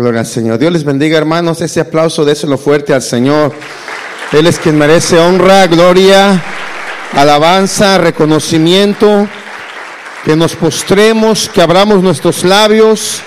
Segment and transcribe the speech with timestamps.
[0.00, 0.58] Gloria al Señor.
[0.58, 1.60] Dios les bendiga, hermanos.
[1.60, 3.52] Ese aplauso, déselo fuerte al Señor.
[4.32, 6.42] Él es quien merece honra, gloria,
[7.12, 9.28] alabanza, reconocimiento.
[10.24, 13.20] Que nos postremos, que abramos nuestros labios,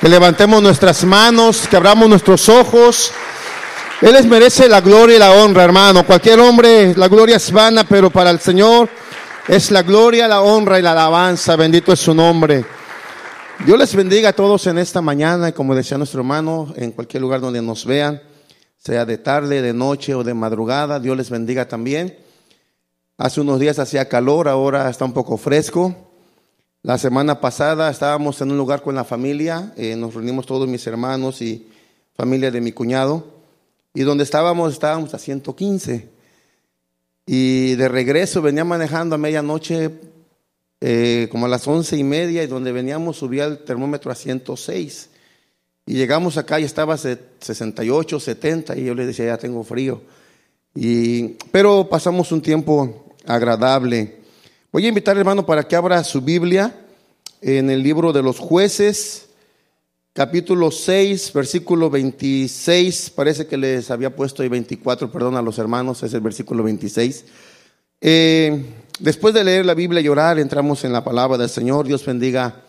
[0.00, 3.12] que levantemos nuestras manos, que abramos nuestros ojos.
[4.00, 6.04] Él les merece la gloria y la honra, hermano.
[6.04, 8.88] Cualquier hombre, la gloria es vana, pero para el Señor
[9.46, 11.54] es la gloria, la honra y la alabanza.
[11.54, 12.64] Bendito es su nombre.
[13.66, 17.20] Dios les bendiga a todos en esta mañana y como decía nuestro hermano, en cualquier
[17.20, 18.22] lugar donde nos vean,
[18.78, 22.16] sea de tarde, de noche o de madrugada, Dios les bendiga también.
[23.18, 25.94] Hace unos días hacía calor, ahora está un poco fresco.
[26.82, 30.86] La semana pasada estábamos en un lugar con la familia, eh, nos reunimos todos mis
[30.86, 31.68] hermanos y
[32.14, 33.26] familia de mi cuñado,
[33.92, 36.08] y donde estábamos estábamos a 115.
[37.26, 39.90] Y de regreso venía manejando a medianoche,
[40.80, 45.10] eh, como a las once y media, y donde veníamos subía el termómetro a 106.
[45.86, 50.02] Y llegamos acá y estaba a 68, 70, y yo le decía, ya tengo frío.
[50.74, 54.20] Y, pero pasamos un tiempo agradable.
[54.72, 56.74] Voy a invitar, hermano, para que abra su Biblia
[57.40, 59.26] en el libro de los jueces,
[60.12, 63.10] capítulo 6, versículo 26.
[63.10, 67.24] Parece que les había puesto ahí 24, perdón a los hermanos, es el versículo 26.
[68.00, 68.64] Eh,
[69.00, 71.86] después de leer la Biblia y orar, entramos en la palabra del Señor.
[71.86, 72.62] Dios bendiga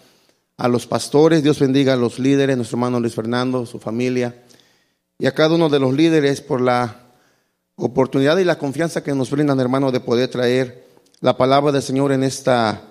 [0.57, 4.43] a los pastores, Dios bendiga a los líderes, nuestro hermano Luis Fernando, su familia,
[5.17, 6.97] y a cada uno de los líderes por la
[7.75, 10.85] oportunidad y la confianza que nos brindan, hermano, de poder traer
[11.19, 12.81] la palabra del Señor en esta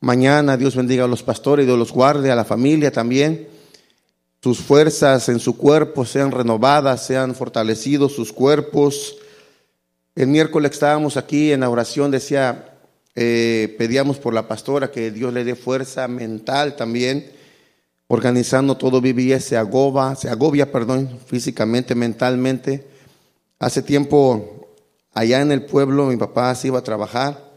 [0.00, 0.56] mañana.
[0.56, 3.48] Dios bendiga a los pastores, Dios los guarde, a la familia también.
[4.42, 9.16] Sus fuerzas en su cuerpo sean renovadas, sean fortalecidos sus cuerpos.
[10.16, 12.71] El miércoles estábamos aquí en la oración, decía,
[13.14, 17.30] eh, pedíamos por la pastora que Dios le dé fuerza mental también,
[18.08, 22.86] organizando todo vivía, se agobia, se agobia, perdón, físicamente, mentalmente.
[23.58, 24.74] Hace tiempo,
[25.12, 27.52] allá en el pueblo, mi papá se iba a trabajar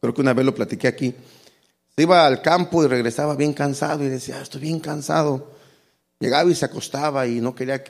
[0.00, 1.14] Creo que una vez lo platiqué aquí.
[1.94, 5.50] Se iba al campo y regresaba bien cansado y decía, ah, estoy bien cansado.
[6.18, 7.84] Llegaba y se acostaba y no quería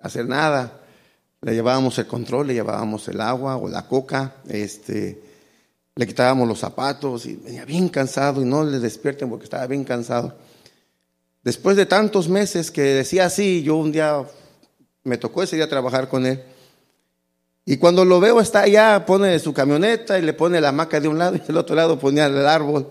[0.00, 0.80] hacer nada.
[1.42, 5.22] Le llevábamos el control, le llevábamos el agua o la coca, este,
[5.96, 9.82] le quitábamos los zapatos y venía bien cansado y no le despierten porque estaba bien
[9.82, 10.36] cansado.
[11.42, 14.22] Después de tantos meses que decía así, yo un día
[15.04, 16.42] me tocó ese día trabajar con él.
[17.64, 21.08] Y cuando lo veo está allá, pone su camioneta y le pone la hamaca de
[21.08, 22.88] un lado y del otro lado ponía el árbol.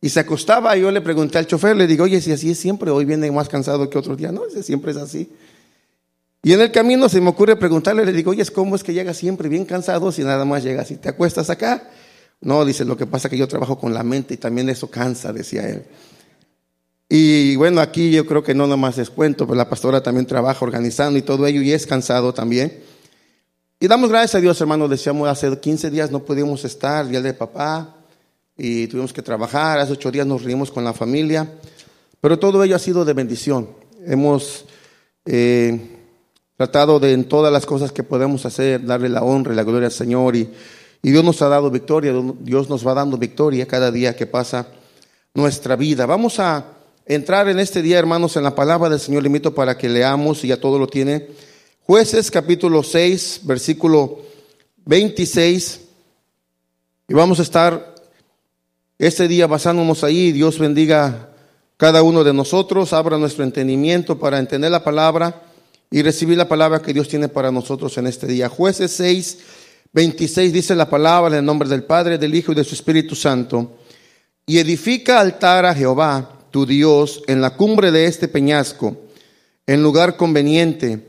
[0.00, 2.58] Y se acostaba y yo le pregunté al chofer, le digo, oye, si así es
[2.58, 4.30] siempre, hoy viene más cansado que otro día.
[4.30, 5.28] No, siempre es así.
[6.44, 9.12] Y en el camino se me ocurre preguntarle, le digo, oye, ¿cómo es que llega
[9.12, 10.96] siempre bien cansado si nada más llega así?
[10.96, 11.82] ¿Te acuestas acá?
[12.40, 14.90] No, dice, lo que pasa es que yo trabajo con la mente y también eso
[14.90, 15.84] cansa, decía él.
[17.08, 20.26] Y bueno, aquí yo creo que no nada más es cuento, pero la pastora también
[20.26, 22.80] trabaja organizando y todo ello y es cansado también.
[23.80, 24.88] Y damos gracias a Dios, hermano.
[24.88, 27.94] Decíamos, hace 15 días no pudimos estar, día de papá,
[28.56, 29.78] y tuvimos que trabajar.
[29.78, 31.50] Hace ocho días nos reunimos con la familia.
[32.20, 33.68] Pero todo ello ha sido de bendición.
[34.04, 34.66] Hemos
[35.24, 35.80] eh,
[36.56, 39.86] tratado de en todas las cosas que podemos hacer, darle la honra y la gloria
[39.86, 40.34] al Señor.
[40.36, 40.50] Y,
[41.02, 42.12] y Dios nos ha dado victoria.
[42.40, 44.68] Dios nos va dando victoria cada día que pasa
[45.34, 46.06] nuestra vida.
[46.06, 46.64] Vamos a
[47.06, 49.22] entrar en este día, hermanos, en la palabra del Señor.
[49.22, 51.28] Le invito para que leamos, y ya todo lo tiene
[51.90, 54.18] Jueces capítulo 6, versículo
[54.84, 55.80] 26.
[57.08, 57.94] Y vamos a estar
[58.98, 60.30] este día basándonos ahí.
[60.32, 61.30] Dios bendiga
[61.78, 65.44] cada uno de nosotros, abra nuestro entendimiento para entender la palabra
[65.90, 68.50] y recibir la palabra que Dios tiene para nosotros en este día.
[68.50, 69.38] Jueces 6,
[69.98, 73.16] 26 dice la palabra en el nombre del Padre, del Hijo y de su Espíritu
[73.16, 73.78] Santo.
[74.46, 78.96] Y edifica altar a Jehová, tu Dios, en la cumbre de este peñasco,
[79.66, 81.04] en lugar conveniente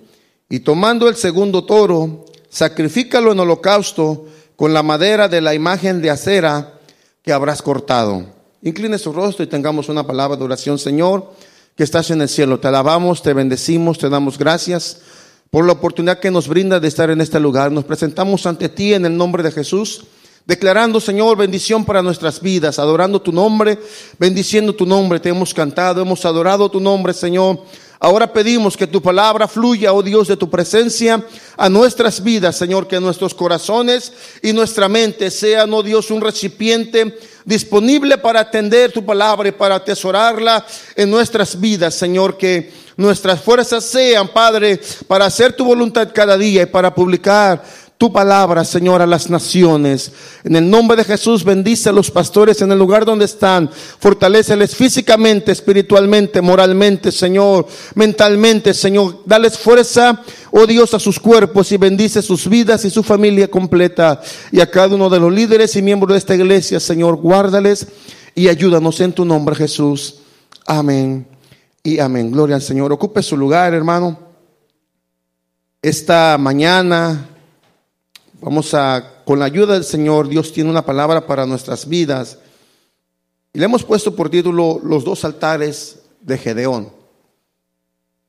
[0.49, 6.09] y tomando el segundo toro, sacrifícalo en holocausto con la madera de la imagen de
[6.09, 6.79] acera
[7.21, 8.25] que habrás cortado.
[8.63, 11.31] Incline su rostro y tengamos una palabra de oración, Señor,
[11.75, 12.59] que estás en el cielo.
[12.59, 15.01] Te alabamos, te bendecimos, te damos gracias
[15.49, 17.71] por la oportunidad que nos brinda de estar en este lugar.
[17.71, 20.03] Nos presentamos ante ti en el nombre de Jesús,
[20.45, 23.79] declarando, Señor, bendición para nuestras vidas, adorando tu nombre,
[24.19, 25.19] bendiciendo tu nombre.
[25.19, 27.59] Te hemos cantado, hemos adorado tu nombre, Señor.
[28.01, 31.25] Ahora pedimos que tu palabra fluya, oh Dios, de tu presencia
[31.57, 37.17] a nuestras vidas, Señor, que nuestros corazones y nuestra mente sean, oh Dios, un recipiente
[37.49, 40.63] disponible para atender tu palabra y para atesorarla
[40.95, 46.61] en nuestras vidas, Señor, que nuestras fuerzas sean, Padre, para hacer tu voluntad cada día
[46.61, 47.63] y para publicar
[47.99, 50.13] tu palabra, Señor, a las naciones.
[50.45, 53.69] En el nombre de Jesús, bendice a los pastores en el lugar donde están.
[53.69, 59.21] Fortaleceles físicamente, espiritualmente, moralmente, Señor, mentalmente, Señor.
[59.25, 64.21] Dales fuerza, oh Dios, a sus cuerpos y bendice sus vidas y su familia completa.
[64.49, 67.85] Y a cada uno de los líderes y miembros de esta iglesia, Señor, guárdales
[68.33, 70.21] y ayúdanos en tu nombre, Jesús.
[70.65, 71.27] Amén
[71.83, 72.31] y amén.
[72.31, 72.93] Gloria al Señor.
[72.93, 74.17] Ocupe su lugar, hermano.
[75.81, 77.25] Esta mañana
[78.41, 82.39] Vamos a, con la ayuda del Señor, Dios tiene una palabra para nuestras vidas.
[83.51, 86.89] Y le hemos puesto por título Los dos altares de Gedeón.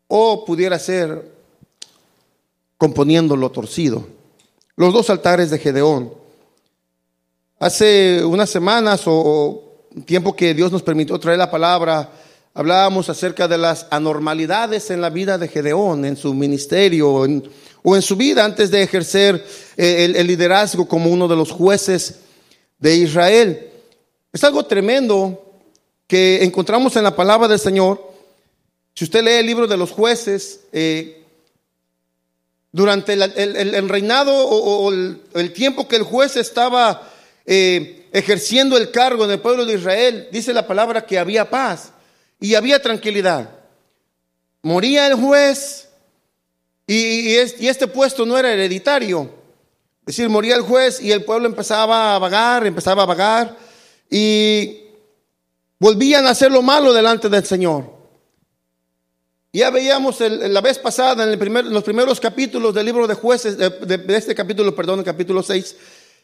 [0.09, 1.31] O pudiera ser
[2.77, 4.05] componiéndolo torcido.
[4.75, 6.13] Los dos altares de Gedeón.
[7.61, 12.11] Hace unas semanas o tiempo que Dios nos permitió traer la palabra,
[12.55, 17.12] hablábamos acerca de las anormalidades en la vida de Gedeón, en su ministerio,
[17.82, 19.44] o en su vida antes de ejercer
[19.76, 22.20] eh, el, liderazgo como uno de los jueces
[22.79, 23.70] de Israel.
[24.32, 25.47] Es algo tremendo
[26.06, 28.11] que encontramos en la palabra del Señor.
[28.94, 31.17] Si usted lee el libro de los jueces, eh,
[32.73, 37.11] durante el, reinado o, el, tiempo que el juez estaba
[37.44, 41.93] eh, ejerciendo el cargo en el pueblo de Israel, dice la palabra que había paz
[42.41, 43.51] y había tranquilidad.
[44.63, 45.91] Moría el juez,
[46.93, 49.31] y, este puesto no era hereditario.
[50.01, 53.57] Es decir, moría el juez y el pueblo empezaba a vagar, empezaba a vagar
[54.11, 54.81] y
[55.79, 58.01] volvían a hacer lo malo delante del Señor.
[59.53, 64.35] Ya veíamos la vez pasada en, los primeros capítulos del libro de jueces, de, este
[64.35, 65.77] capítulo, perdón, el capítulo 6,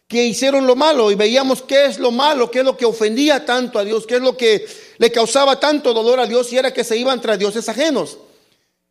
[0.09, 3.45] que hicieron lo malo y veíamos qué es lo malo, qué es lo que ofendía
[3.45, 4.67] tanto a Dios, qué es lo que
[4.99, 8.19] le causaba tanto dolor a Dios y era que se iban tras dioses ajenos.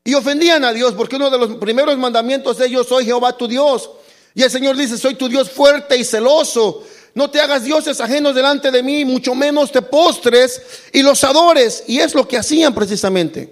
[0.04, 3.48] Y ofendían a Dios porque uno de los primeros mandamientos de ellos, soy Jehová tu
[3.48, 3.90] Dios.
[4.36, 6.84] Y el Señor dice, soy tu Dios fuerte y celoso.
[7.16, 11.86] No te hagas dioses ajenos delante de mí, mucho menos te postres y los adores.
[11.88, 13.52] Y es lo que hacían precisamente.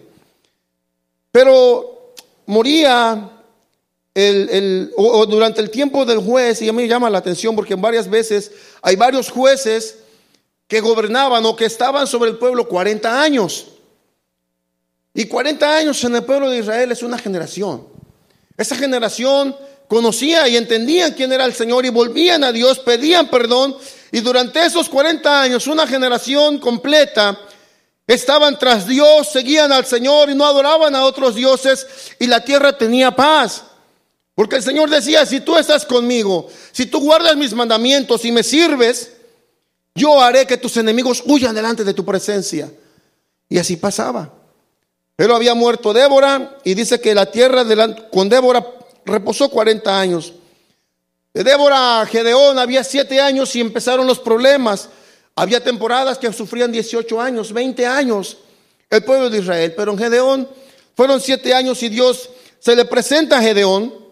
[1.31, 2.13] Pero
[2.45, 3.32] moría
[4.13, 4.91] el,
[5.27, 8.51] durante el tiempo del juez, y a mí me llama la atención porque varias veces
[8.81, 9.95] hay varios jueces
[10.67, 13.67] que gobernaban o que estaban sobre el pueblo 40 años.
[15.13, 17.87] Y 40 años en el pueblo de Israel es una generación.
[18.57, 19.55] Esa generación
[19.87, 23.75] conocía y entendían quién era el Señor y volvían a Dios, pedían perdón.
[24.11, 27.39] Y durante esos 40 años, una generación completa
[28.07, 31.85] estaban tras Dios, seguían al Señor y no adoraban a otros dioses
[32.19, 33.63] y la tierra tenía paz.
[34.35, 38.41] Porque el Señor decía, si tú estás conmigo, si tú guardas mis mandamientos y me
[38.43, 39.11] sirves,
[39.95, 42.71] yo haré que tus enemigos huyan delante de tu presencia.
[43.47, 44.33] Y así pasaba.
[45.15, 47.63] Pero había muerto Débora y dice que la tierra
[48.11, 48.65] con Débora
[49.05, 50.33] reposó 40 años.
[51.33, 54.89] De Débora a Gedeón había 7 años y empezaron los problemas.
[55.35, 58.37] Había temporadas que sufrían 18 años, 20 años
[58.89, 59.73] el pueblo de Israel.
[59.75, 60.49] Pero en Gedeón
[60.95, 62.29] fueron 7 años y Dios
[62.59, 64.02] se le presenta a Gedeón.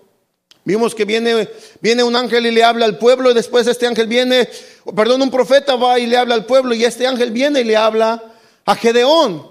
[0.63, 1.49] Vimos que viene,
[1.81, 4.47] viene un ángel y le habla al pueblo y después este ángel viene,
[4.95, 7.75] perdón, un profeta va y le habla al pueblo y este ángel viene y le
[7.75, 8.35] habla
[8.65, 9.49] a Gedeón.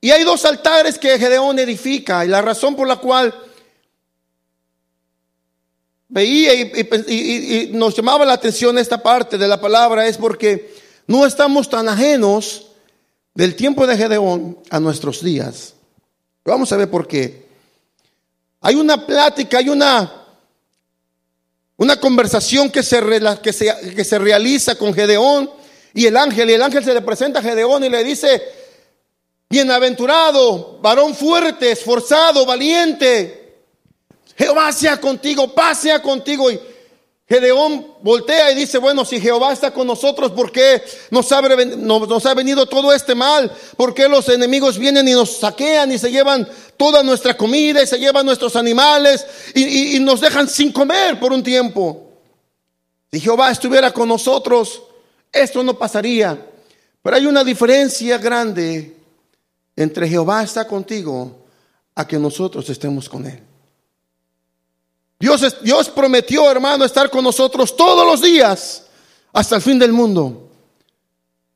[0.00, 3.34] Y hay dos altares que Gedeón edifica y la razón por la cual
[6.08, 10.74] veía y, nos llamaba la atención esta parte de la palabra es porque
[11.06, 12.68] no estamos tan ajenos
[13.34, 15.74] del tiempo de Gedeón a nuestros días.
[16.44, 17.51] Vamos a ver por qué.
[18.62, 20.24] Hay una plática, hay una,
[21.76, 23.00] una conversación que se,
[23.42, 25.50] que, se, que se realiza con Gedeón
[25.92, 28.40] y el ángel, y el ángel se le presenta a Gedeón y le dice,
[29.50, 33.58] Bienaventurado, varón fuerte, esforzado, valiente.
[34.38, 36.50] Jehová sea contigo, paz sea contigo.
[36.50, 36.58] Y
[37.32, 41.40] Gedeón voltea y dice, bueno, si Jehová está con nosotros, ¿por qué nos ha,
[42.34, 43.50] venido todo este mal?
[43.74, 46.46] ¿Por qué los enemigos vienen y nos saquean y se llevan
[46.76, 49.24] toda nuestra comida y se llevan nuestros animales
[49.54, 52.10] y, y nos dejan sin comer por un tiempo?
[53.10, 54.82] Si Jehová estuviera con nosotros,
[55.32, 56.38] esto no pasaría.
[57.02, 58.94] Pero hay una diferencia grande
[59.74, 61.46] entre Jehová está contigo
[61.94, 63.42] a que nosotros estemos con Él.
[65.22, 68.82] Dios, Dios prometió, hermano, estar con nosotros todos los días
[69.32, 70.50] hasta el fin del mundo.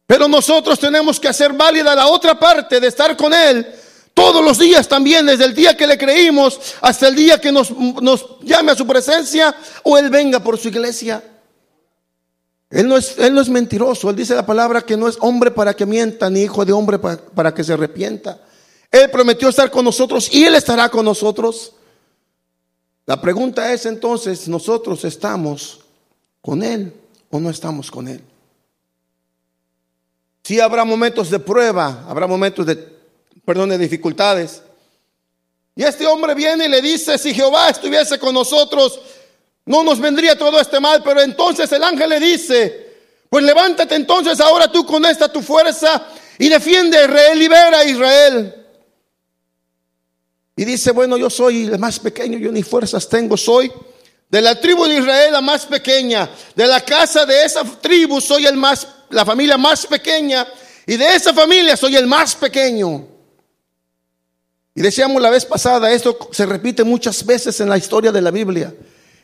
[0.07, 3.67] Pero nosotros tenemos que hacer válida la otra parte de estar con Él
[4.15, 7.73] todos los días también, desde el día que le creímos hasta el día que nos,
[7.73, 11.25] nos llame a su presencia o Él venga por su iglesia.
[12.71, 14.11] Él no, es, él no es mentiroso.
[14.11, 17.01] Él dice la palabra que no es hombre para que mienta, ni hijo de hombre
[17.01, 18.39] para, para que se arrepienta.
[18.93, 21.73] Él prometió estar con nosotros y Él estará con nosotros.
[23.07, 25.81] La pregunta es entonces, ¿nosotros estamos
[26.43, 26.93] con Él
[27.31, 28.21] o no estamos con Él?
[30.43, 32.77] Sí habrá momentos de prueba, habrá momentos de,
[33.45, 34.63] perdón, de dificultades.
[35.77, 39.01] Y este hombre viene y le dice, si Jehová estuviese con nosotros,
[39.67, 41.03] no nos vendría todo este mal.
[41.05, 42.95] Pero entonces el ángel le dice,
[43.29, 46.09] pues levántate entonces ahora tú con esta tu fuerza
[46.39, 48.66] y defiende a Israel, libera a Israel.
[50.57, 53.71] Y dice, bueno, yo soy el más pequeño, yo ni fuerzas tengo, soy
[54.29, 58.47] de la tribu de Israel la más pequeña, de la casa de esa tribu soy
[58.47, 60.47] el más, la familia más pequeña,
[60.87, 63.07] y de esa familia soy el más pequeño.
[64.75, 68.31] Y decíamos la vez pasada, esto se repite muchas veces en la historia de la
[68.31, 68.75] Biblia.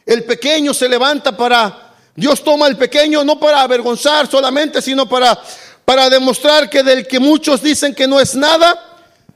[0.05, 5.39] El pequeño se levanta para, Dios toma el pequeño no para avergonzar solamente, sino para,
[5.85, 8.92] para demostrar que del que muchos dicen que no es nada,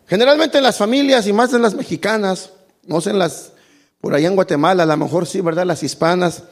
[0.07, 2.51] Generalmente en las familias y más en las mexicanas,
[2.85, 3.53] no sé en las,
[4.01, 5.67] por allá en Guatemala, a lo mejor sí, ¿verdad?
[5.67, 6.45] Las hispanas,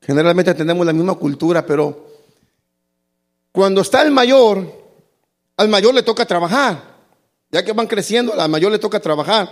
[0.00, 2.06] generalmente tenemos la misma cultura, pero
[3.52, 4.66] cuando está el mayor,
[5.56, 6.92] al mayor le toca trabajar.
[7.50, 9.50] Ya que van creciendo, al mayor le toca trabajar.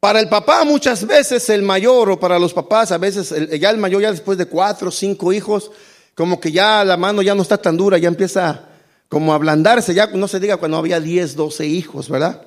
[0.00, 3.78] Para el papá muchas veces el mayor o para los papás a veces ya el
[3.78, 5.70] mayor ya después de cuatro o cinco hijos
[6.16, 8.68] como que ya la mano ya no está tan dura, ya empieza
[9.12, 12.46] como ablandarse, ya no se diga cuando había 10, 12 hijos, ¿verdad?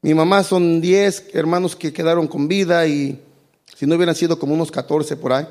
[0.00, 3.20] Mi mamá son 10 hermanos que quedaron con vida y
[3.76, 5.46] si no hubieran sido como unos 14 por ahí.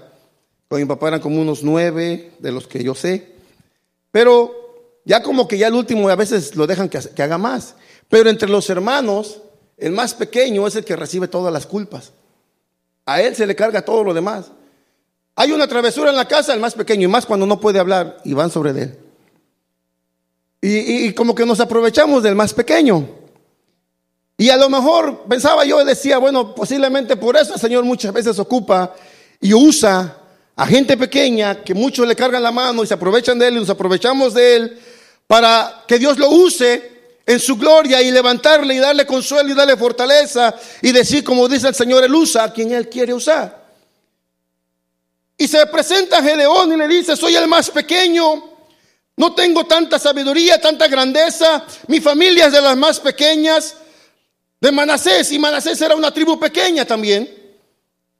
[0.68, 3.36] Con mi papá eran como unos 9 de los que yo sé.
[4.10, 7.76] Pero ya como que ya el último a veces lo dejan que, que haga más.
[8.10, 9.42] Pero entre los hermanos,
[9.78, 12.12] el más pequeño es el que recibe todas las culpas.
[13.06, 14.48] A él se le carga todo lo demás.
[15.36, 18.18] Hay una travesura en la casa, el más pequeño, y más cuando no puede hablar,
[18.26, 19.09] y van sobre él.
[20.62, 23.08] Y, como que nos aprovechamos del más pequeño.
[24.38, 28.38] Y a lo mejor pensaba yo, decía, bueno, posiblemente por eso el Señor muchas veces
[28.40, 28.94] ocupa
[29.40, 30.18] y usa
[30.56, 33.60] a gente pequeña que muchos le cargan la mano y se aprovechan de él y
[33.60, 34.80] nos aprovechamos de él
[35.28, 39.78] para que Dios lo use en su gloria y levantarle y darle consuelo y darle
[39.78, 43.60] fortaleza y decir, como dice el Señor, él usa a quien él quiere usar.
[45.38, 48.44] Y se presenta a Gedeón y le dice, soy el más pequeño,
[49.20, 51.66] no tengo tanta sabiduría, tanta grandeza.
[51.88, 53.76] Mi familia es de las más pequeñas
[54.62, 55.34] de Manasés.
[55.34, 57.30] Y Manasés era una tribu pequeña también.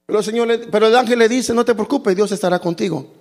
[0.06, 3.14] Pero el, Señor, pero el ángel le dice, no te preocupes, Dios estará contigo.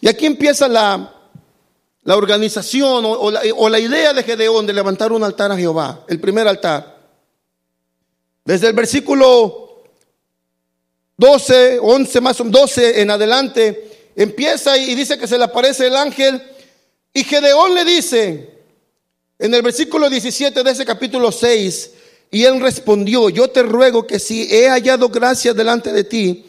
[0.00, 1.12] Y aquí empieza la,
[2.04, 6.04] la organización o, la, o la idea de Gedeón de levantar un altar a Jehová,
[6.06, 6.96] el primer altar.
[8.44, 9.82] Desde el versículo
[11.16, 15.96] 12, 11 más o 12 en adelante, empieza y dice que se le aparece el
[15.96, 16.40] ángel
[17.14, 18.50] y Gedeón le dice,
[19.38, 21.90] en el versículo 17 de ese capítulo 6,
[22.30, 26.46] y él respondió, yo te ruego que si he hallado gracia delante de ti,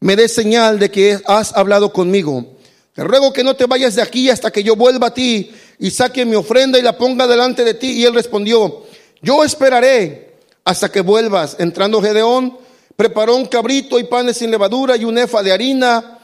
[0.00, 2.56] me des señal de que has hablado conmigo.
[2.94, 5.90] Te ruego que no te vayas de aquí hasta que yo vuelva a ti y
[5.90, 7.92] saque mi ofrenda y la ponga delante de ti.
[7.92, 8.84] Y él respondió,
[9.20, 11.56] yo esperaré hasta que vuelvas.
[11.58, 12.56] Entrando Gedeón,
[12.96, 16.15] preparó un cabrito y panes sin levadura y un efa de harina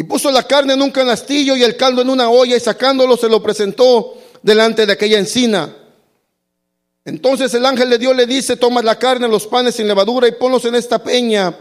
[0.00, 3.18] y puso la carne en un canastillo y el caldo en una olla y sacándolo
[3.18, 5.76] se lo presentó delante de aquella encina.
[7.04, 10.32] Entonces el ángel de Dios le dice, toma la carne, los panes sin levadura y
[10.32, 11.54] ponlos en esta peña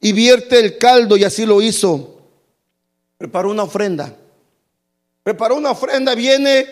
[0.00, 2.18] y vierte el caldo y así lo hizo.
[3.16, 4.12] Preparó una ofrenda.
[5.22, 6.66] Preparó una ofrenda, viene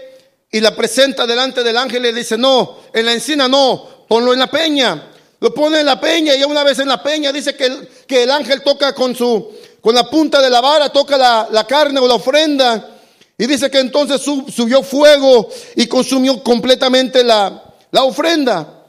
[0.51, 4.33] y la presenta delante del ángel y le dice, no, en la encina no, ponlo
[4.33, 5.11] en la peña.
[5.39, 7.71] Lo pone en la peña y una vez en la peña dice que
[8.13, 9.51] que el ángel toca con su,
[9.83, 12.89] con la punta de la vara toca la, carne o la ofrenda.
[13.37, 18.85] Y dice que entonces subió fuego y consumió completamente la, la ofrenda.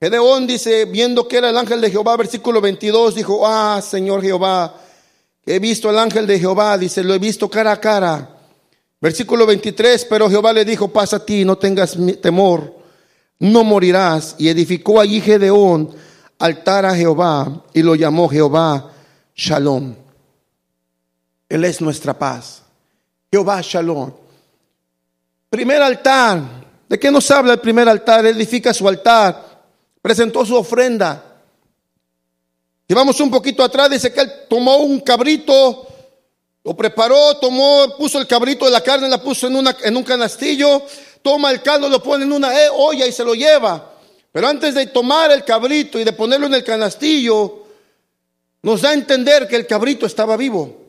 [0.00, 4.74] Gedeón dice, viendo que era el ángel de Jehová, versículo 22, dijo, ah, Señor Jehová,
[5.44, 8.30] he visto al ángel de Jehová, dice, lo he visto cara a cara.
[9.00, 12.74] Versículo 23, pero Jehová le dijo, pasa a ti, no tengas temor,
[13.38, 14.34] no morirás.
[14.38, 15.94] Y edificó allí Gedeón
[16.38, 18.92] altar a Jehová y lo llamó Jehová
[19.34, 20.05] Shalom.
[21.48, 22.62] Él es nuestra paz.
[23.30, 24.12] Jehová Shalom.
[25.50, 26.42] Primer altar.
[26.88, 28.26] ¿De qué nos habla el primer altar?
[28.26, 29.62] edifica su altar.
[30.00, 31.22] Presentó su ofrenda.
[32.88, 35.88] Y vamos un poquito atrás, dice que él tomó un cabrito,
[36.62, 40.04] lo preparó, tomó, puso el cabrito de la carne, la puso en, una, en un
[40.04, 40.82] canastillo,
[41.20, 43.92] toma el caldo, lo pone en una eh, olla y se lo lleva.
[44.30, 47.64] Pero antes de tomar el cabrito y de ponerlo en el canastillo,
[48.62, 50.85] nos da a entender que el cabrito estaba vivo.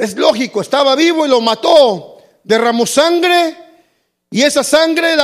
[0.00, 2.18] Es lógico, estaba vivo y lo mató.
[2.42, 3.56] Derramó sangre
[4.30, 5.14] y esa sangre,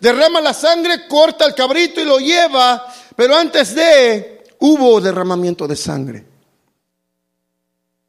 [0.00, 2.86] derrama la sangre, corta el cabrito y lo lleva
[3.16, 6.24] pero antes de hubo derramamiento de sangre.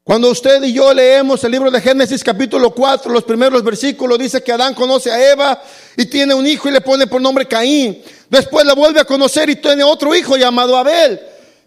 [0.04, 4.42] Cuando usted y yo leemos el libro de Génesis capítulo 4, los primeros versículos, dice
[4.42, 5.62] que Adán conoce a Eva
[5.96, 8.02] y tiene un hijo y le pone por nombre Caín.
[8.30, 11.20] Después la vuelve a conocer y tiene otro hijo llamado Abel.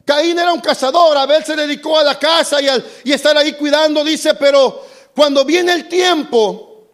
[0.05, 4.03] Caín era un cazador, Abel se dedicó a la casa y, al, estar ahí cuidando,
[4.03, 6.87] dice, pero cuando viene el tiempo,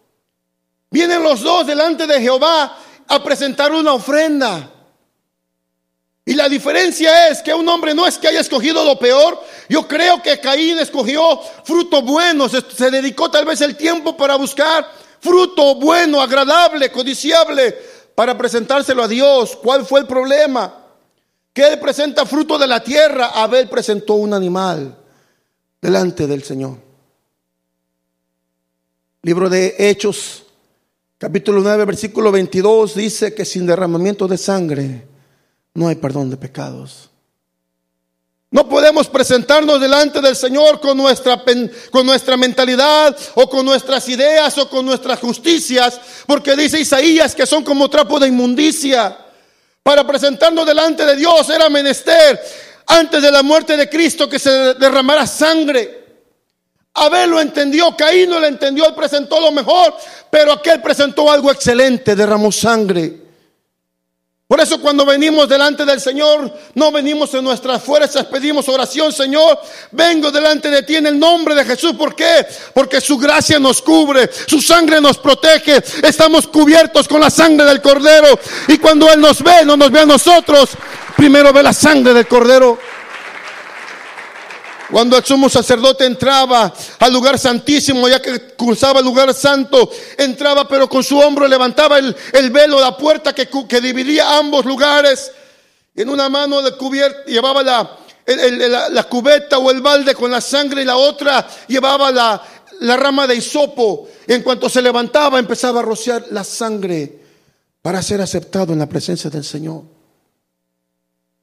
[0.90, 4.70] vienen los dos delante de Jehová a presentar una ofrenda.
[6.24, 9.42] Y la diferencia es que un hombre no es que haya escogido lo peor.
[9.70, 12.50] Yo creo que Caín escogió fruto bueno.
[12.50, 14.86] Se, se, dedicó tal vez el tiempo para buscar
[15.20, 17.72] fruto bueno, agradable, codiciable,
[18.14, 19.56] para presentárselo a Dios.
[19.56, 20.87] ¿Cuál fue el problema?
[21.58, 23.32] Que él presenta fruto de la tierra.
[23.34, 24.96] Abel presentó un animal
[25.82, 26.78] delante del Señor.
[29.22, 30.44] Libro de Hechos,
[31.18, 35.08] capítulo 9, versículo 22, dice que sin derramamiento de sangre
[35.74, 37.10] no hay perdón de pecados.
[38.52, 41.42] No podemos presentarnos delante del Señor con nuestra,
[41.90, 47.46] con nuestra mentalidad o con nuestras ideas o con nuestras justicias, porque dice Isaías que
[47.46, 49.24] son como trapo de inmundicia.
[49.88, 52.38] Para presentarnos delante de Dios era menester
[52.88, 56.04] antes de la muerte de Cristo que se derramara sangre.
[56.92, 59.96] Abel lo entendió, Caín no lo entendió, él presentó lo mejor,
[60.28, 63.27] pero aquel presentó algo excelente, derramó sangre.
[64.48, 69.60] Por eso cuando venimos delante del Señor, no venimos en nuestras fuerzas, pedimos oración, Señor,
[69.90, 71.92] vengo delante de ti en el nombre de Jesús.
[71.92, 72.46] ¿Por qué?
[72.72, 77.82] Porque su gracia nos cubre, su sangre nos protege, estamos cubiertos con la sangre del
[77.82, 78.38] Cordero.
[78.68, 80.70] Y cuando Él nos ve, no nos ve a nosotros,
[81.14, 82.78] primero ve la sangre del Cordero.
[84.90, 90.66] Cuando el sumo sacerdote entraba al lugar santísimo, ya que cruzaba el lugar santo, entraba
[90.66, 95.30] pero con su hombro levantaba el, el velo, la puerta que, que, dividía ambos lugares.
[95.94, 97.98] En una mano de cubierta llevaba la,
[98.90, 102.42] la, cubeta o el balde con la sangre y la otra llevaba la,
[102.80, 104.08] la rama de hisopo.
[104.26, 107.20] En cuanto se levantaba empezaba a rociar la sangre
[107.82, 109.82] para ser aceptado en la presencia del Señor.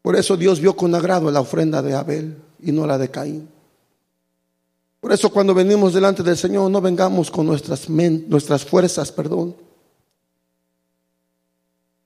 [0.02, 3.50] Por eso Dios vio con agrado la ofrenda de Abel y no la de Caín.
[5.00, 9.56] Por eso cuando venimos delante del Señor no vengamos con nuestras, nuestras fuerzas, perdón.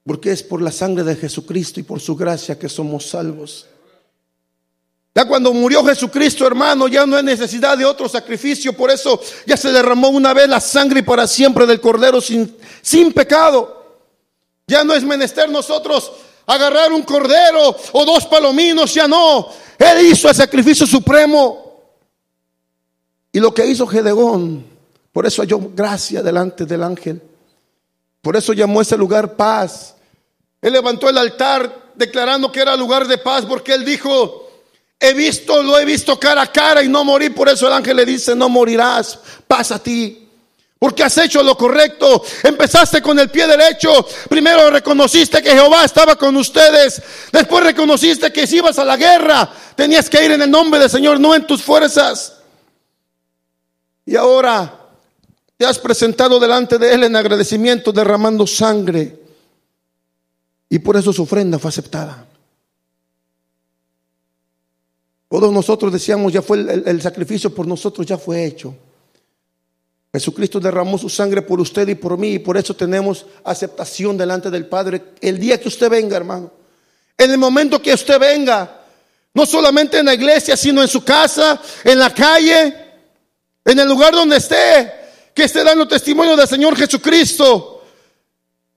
[0.06, 3.68] Porque es por la sangre de Jesucristo y por su gracia que somos salvos.
[5.16, 8.74] Ya cuando murió Jesucristo, hermano, ya no hay necesidad de otro sacrificio.
[8.74, 13.12] Por eso ya se derramó una vez la sangre para siempre del Cordero sin, sin
[13.12, 14.02] pecado.
[14.68, 16.12] Ya no es menester nosotros
[16.46, 19.48] agarrar un cordero o dos palominos, ya no.
[19.80, 21.66] Él hizo el sacrificio supremo.
[23.32, 24.66] Y lo que hizo Gedeón,
[25.14, 27.22] por eso halló gracia delante del ángel.
[28.22, 29.96] Por eso llamó ese lugar paz.
[30.62, 34.50] Él levantó el altar declarando que era lugar de paz porque él dijo,
[35.00, 37.30] he visto, lo he visto cara a cara y no morí.
[37.30, 40.29] Por eso el ángel le dice, no morirás, paz a ti.
[40.80, 42.24] Porque has hecho lo correcto.
[42.42, 44.08] Empezaste con el pie derecho.
[44.30, 47.02] Primero reconociste que Jehová estaba con ustedes.
[47.34, 50.90] Después reconociste que si ibas a la guerra, tenías que ir en el nombre del
[50.90, 52.38] Señor, no en tus fuerzas.
[54.06, 54.88] Y ahora
[55.58, 59.20] te has presentado delante de Él en agradecimiento, derramando sangre.
[60.70, 62.26] Y por eso su ofrenda fue aceptada.
[65.28, 68.74] Todos nosotros decíamos, ya fue el, el sacrificio por nosotros, ya fue hecho.
[70.12, 74.50] Jesucristo derramó su sangre por usted y por mí y por eso tenemos aceptación delante
[74.50, 76.52] del Padre el día que usted venga, hermano.
[77.16, 78.82] En el momento que usted venga,
[79.34, 82.76] no solamente en la iglesia, sino en su casa, en la calle,
[83.64, 84.94] en el lugar donde esté,
[85.34, 87.84] que esté dando testimonio del Señor Jesucristo.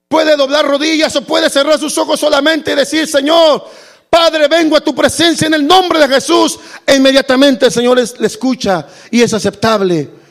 [0.08, 3.66] Puede doblar rodillas o puede cerrar sus ojos solamente y decir, Señor,
[4.10, 6.58] Padre, vengo a tu presencia en el nombre de Jesús.
[6.86, 10.21] E inmediatamente el Señor le escucha y es aceptable.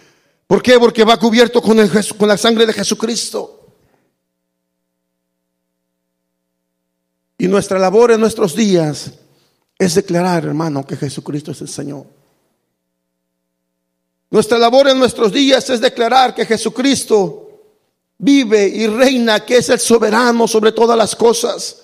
[0.51, 0.77] ¿Por qué?
[0.77, 3.67] Porque va cubierto con, el, con la sangre de Jesucristo.
[7.37, 9.11] Y nuestra labor en nuestros días
[9.79, 12.05] es declarar, hermano, que Jesucristo es el Señor.
[14.29, 17.49] Nuestra labor en nuestros días es declarar que Jesucristo
[18.17, 21.77] vive y reina, que es el soberano sobre todas las cosas.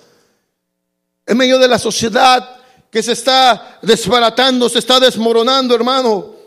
[1.24, 2.56] En medio de la sociedad
[2.90, 6.37] que se está desbaratando, se está desmoronando, hermano.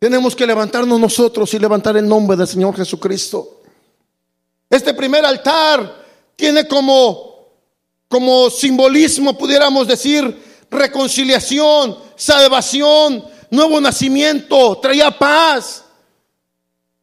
[0.00, 3.60] Tenemos que levantarnos nosotros y levantar el nombre del Señor Jesucristo.
[4.68, 7.46] Este primer altar tiene como,
[8.08, 15.84] como simbolismo, pudiéramos decir, reconciliación, salvación, nuevo nacimiento, traía paz.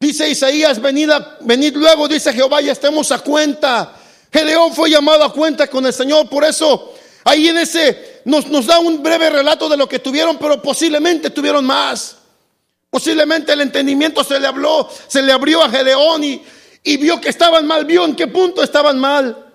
[0.00, 1.08] Dice Isaías, venid,
[1.40, 3.94] venid luego, dice Jehová, ya estemos a cuenta.
[4.30, 6.94] Gedeón fue llamado a cuenta con el Señor, por eso
[7.28, 11.28] Ahí en ese nos, nos da un breve relato de lo que tuvieron, pero posiblemente
[11.28, 12.17] tuvieron más.
[12.90, 16.42] Posiblemente el entendimiento se le habló, se le abrió a Gedeón y,
[16.82, 19.46] y vio que estaban mal, vio en qué punto estaban mal.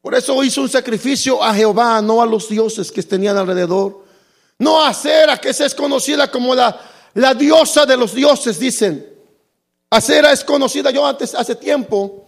[0.00, 4.04] Por eso hizo un sacrificio a Jehová, no a los dioses que tenían alrededor.
[4.58, 6.80] No a Acera, que es conocida como la,
[7.14, 9.06] la diosa de los dioses, dicen.
[9.90, 12.26] Acera es conocida, yo antes, hace tiempo,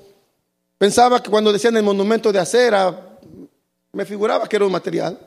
[0.79, 3.19] pensaba que cuando decían el monumento de Acera,
[3.93, 5.19] me figuraba que era un material,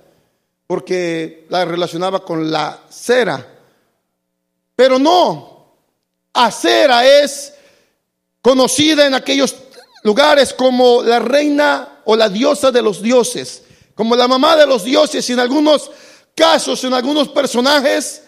[0.66, 3.46] porque la relacionaba con la cera.
[4.76, 5.76] Pero no,
[6.34, 7.54] Acera es
[8.42, 9.56] conocida en aquellos
[10.04, 13.64] lugares como la reina o la diosa de los dioses,
[13.96, 15.92] como la mamá de los dioses, y en algunos
[16.36, 18.24] casos, en algunos personajes,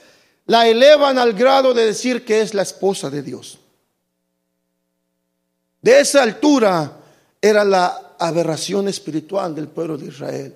[0.45, 3.57] la elevan al grado de decir que es la esposa de Dios.
[5.81, 6.97] De esa altura
[7.41, 10.55] era la aberración espiritual del pueblo de Israel.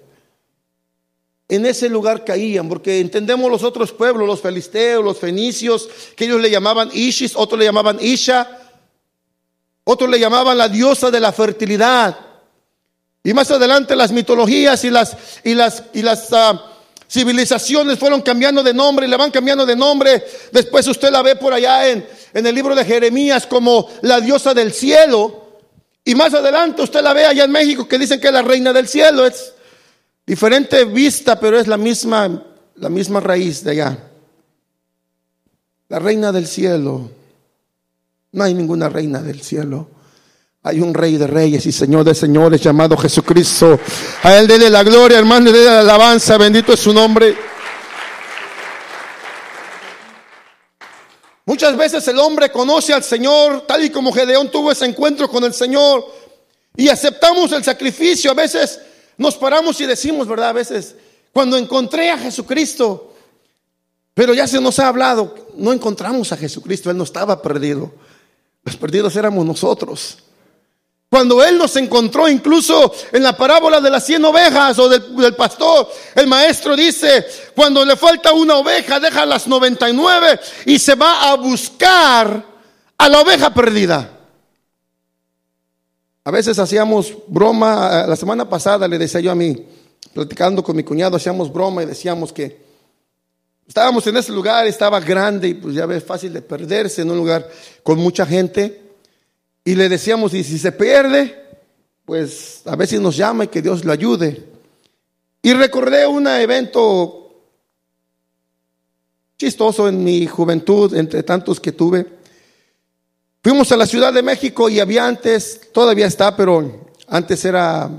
[1.51, 6.39] En ese lugar caían, porque entendemos los otros pueblos, los filisteos, los fenicios, que ellos
[6.39, 8.59] le llamaban Ishis, otros le llamaban Isha,
[9.83, 12.15] otros le llamaban la diosa de la fertilidad.
[13.23, 16.59] Y más adelante las mitologías y las, y las, y las uh,
[17.09, 20.23] civilizaciones fueron cambiando de nombre y le van cambiando de nombre.
[20.51, 24.53] Después usted la ve por allá en, en el libro de Jeremías como la diosa
[24.53, 25.47] del cielo.
[26.05, 28.71] Y más adelante usted la ve allá en México que dicen que es la reina
[28.71, 29.25] del cielo.
[29.25, 29.53] Es
[30.29, 32.43] diferente vista, pero es la misma,
[32.75, 33.97] la misma raíz de allá.
[35.87, 37.09] La reina del cielo.
[38.33, 39.89] No hay ninguna reina del cielo.
[40.61, 43.79] Hay un rey de reyes y señor de señores llamado Jesucristo.
[44.21, 46.37] A él dele la gloria, hermano, dele la alabanza.
[46.37, 47.35] Bendito es su nombre.
[51.43, 55.43] Muchas veces el hombre conoce al Señor, tal y como Gedeón tuvo ese encuentro con
[55.43, 56.05] el Señor,
[56.77, 58.29] y aceptamos el sacrificio.
[58.29, 58.79] A veces
[59.19, 60.49] nos paramos y decimos, ¿verdad?
[60.49, 60.95] A veces,
[61.34, 63.13] cuando encontré a Jesucristo,
[64.13, 67.91] pero ya se nos ha hablado, no encontramos a Jesucristo, Él no estaba perdido.
[68.63, 70.19] Los perdidos éramos nosotros.
[71.10, 75.91] Cuando Él nos encontró incluso en la parábola de las cien ovejas o del, pastor,
[76.15, 81.36] el maestro dice, cuando le falta una oveja, deja las 99 y se va a
[81.36, 82.45] buscar
[82.97, 84.18] a la oveja perdida.
[86.23, 89.65] A veces hacíamos broma, la semana pasada le decía yo a mí,
[90.13, 92.62] platicando con mi cuñado, hacíamos broma y decíamos que
[93.67, 97.17] estábamos en ese lugar, estaba grande y pues ya ves, fácil de perderse en un
[97.17, 97.49] lugar
[97.84, 98.82] con mucha gente.
[99.63, 101.36] Y le decíamos, y si se pierde,
[102.05, 104.43] pues a veces nos llama y que Dios lo ayude.
[105.41, 107.19] Y recordé un evento
[109.38, 112.18] chistoso en mi juventud, entre tantos que tuve.
[113.41, 117.89] Fuimos a la Ciudad de México y había antes, todavía está, pero antes era,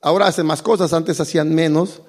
[0.00, 2.02] ahora hacen más cosas, antes hacían menos.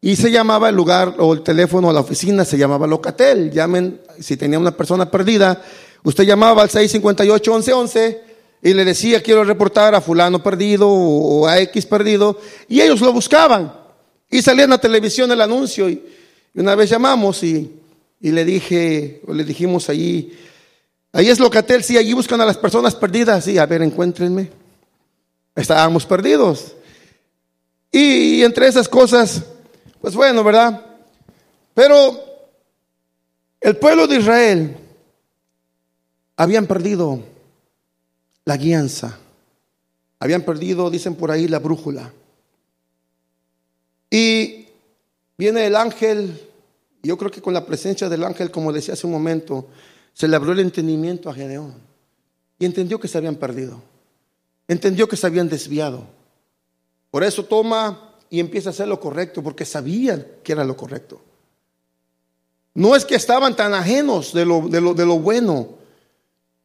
[0.00, 3.50] Y se llamaba el lugar o el teléfono o la oficina, se llamaba Locatel.
[3.50, 5.62] Llamen, si tenía una persona perdida,
[6.04, 8.18] Usted llamaba al 658-1111
[8.62, 13.12] y le decía, quiero reportar a fulano perdido o a X perdido, y ellos lo
[13.12, 13.72] buscaban.
[14.30, 16.02] Y salía en la televisión el anuncio, y,
[16.54, 17.78] una vez llamamos y,
[18.20, 20.32] le dije, o le dijimos allí,
[21.12, 24.50] ahí es Locatel, sí, allí buscan a las personas perdidas, sí, a ver, encuéntrenme.
[25.54, 26.74] Estábamos perdidos.
[27.94, 29.42] y entre esas cosas,
[30.00, 30.84] pues bueno, ¿verdad?
[31.74, 32.18] Pero
[33.60, 34.76] el pueblo de Israel
[36.36, 37.20] habían perdido
[38.44, 39.18] la guianza,
[40.18, 42.12] habían perdido, dicen por ahí, la brújula.
[44.10, 44.66] Y
[45.38, 46.48] viene el ángel,
[47.02, 49.68] yo creo que con la presencia del ángel, como decía hace un momento,
[50.12, 51.74] se le abrió el entendimiento a Gedeón
[52.58, 53.82] y entendió que se habían perdido,
[54.68, 56.06] entendió que se habían desviado.
[57.10, 61.20] Por eso toma y empieza a hacer lo correcto, porque sabían que era lo correcto.
[62.74, 65.82] No es que estaban tan ajenos de lo, de lo, de lo bueno,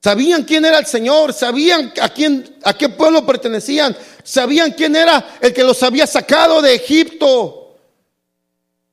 [0.01, 5.37] Sabían quién era el Señor, sabían a quién, a qué pueblo pertenecían, sabían quién era
[5.41, 7.66] el que los había sacado de Egipto.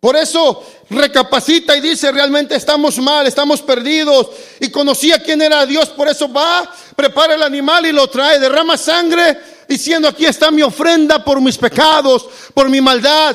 [0.04, 4.26] Por eso recapacita y dice, realmente estamos mal, estamos perdidos.
[4.60, 8.76] Y conocía quién era Dios, por eso va, prepara el animal y lo trae, derrama
[8.76, 13.34] sangre, diciendo, aquí está mi ofrenda por mis pecados, por mi maldad.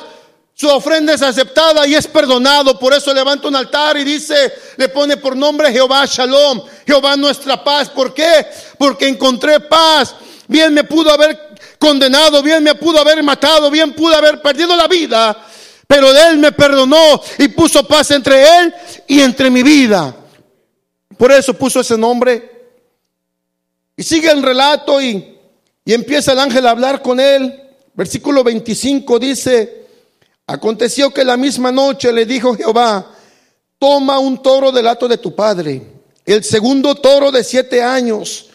[0.54, 2.78] Su ofrenda es aceptada y es perdonado.
[2.78, 7.64] Por eso levanta un altar y dice, le pone por nombre Jehová Shalom, Jehová nuestra
[7.64, 7.90] paz.
[7.90, 8.46] ¿Por qué?
[8.78, 10.14] Porque encontré paz.
[10.48, 14.88] Bien me pudo haber condenado, bien me pudo haber matado, bien pudo haber perdido la
[14.88, 15.46] vida.
[15.90, 18.74] Pero él me perdonó y puso paz entre él
[19.08, 20.16] y entre mi vida.
[21.18, 22.78] Por eso puso ese nombre.
[23.98, 25.36] Y sigue el relato y,
[25.84, 27.60] y empieza el ángel a hablar con él.
[27.96, 29.88] Versículo 25 dice,
[30.46, 33.12] Aconteció que la misma noche le dijo Jehová,
[33.80, 35.82] toma un toro del hato de tu padre,
[36.24, 38.52] el segundo toro de siete años,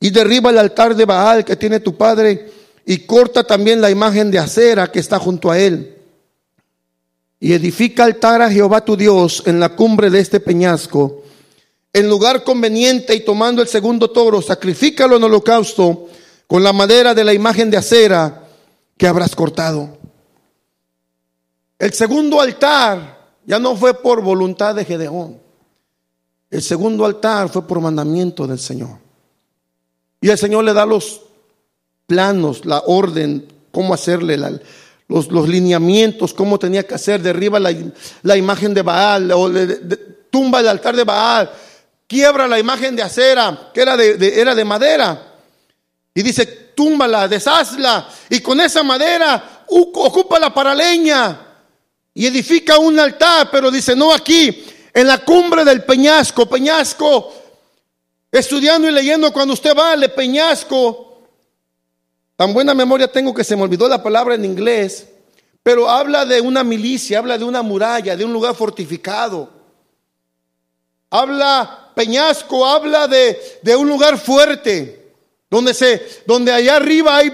[0.00, 2.50] y derriba el altar de Baal que tiene tu padre,
[2.84, 5.91] y corta también la imagen de acera que está junto a él.
[7.42, 11.24] Y edifica altar a Jehová tu Dios en la cumbre de este peñasco,
[11.92, 16.06] en lugar conveniente, y tomando el segundo toro, sacrifícalo en holocausto
[16.46, 18.44] con la madera de la imagen de acera
[18.96, 19.98] que habrás cortado.
[21.80, 25.40] El segundo altar ya no fue por voluntad de Gedeón.
[26.48, 28.98] El segundo altar fue por mandamiento del Señor.
[30.20, 31.22] Y el Señor le da los
[32.06, 34.38] planos, la orden, cómo hacerle,
[35.12, 37.22] los, los, lineamientos, cómo tenía que hacer.
[37.22, 37.74] Derriba la,
[38.22, 39.50] la imagen de Baal, o
[40.30, 41.50] tumba el altar de Baal,
[42.06, 45.34] quiebra la imagen de acera, que era de, era de madera.
[46.14, 51.38] Y dice, túmbala, deshazla, y con esa madera ocúpala para leña
[52.14, 57.32] y edifica un altar, pero dice, no aquí, en la cumbre del peñasco, peñasco,
[58.30, 61.11] estudiando y leyendo cuando usted va al peñasco,
[62.36, 65.06] tan buena memoria tengo que se me olvidó la palabra en inglés,
[65.62, 69.50] pero habla de una milicia, habla de una muralla, de un lugar fortificado.
[71.10, 75.12] Habla peñasco, habla de, de un lugar fuerte,
[75.50, 77.32] donde se, donde allá arriba hay,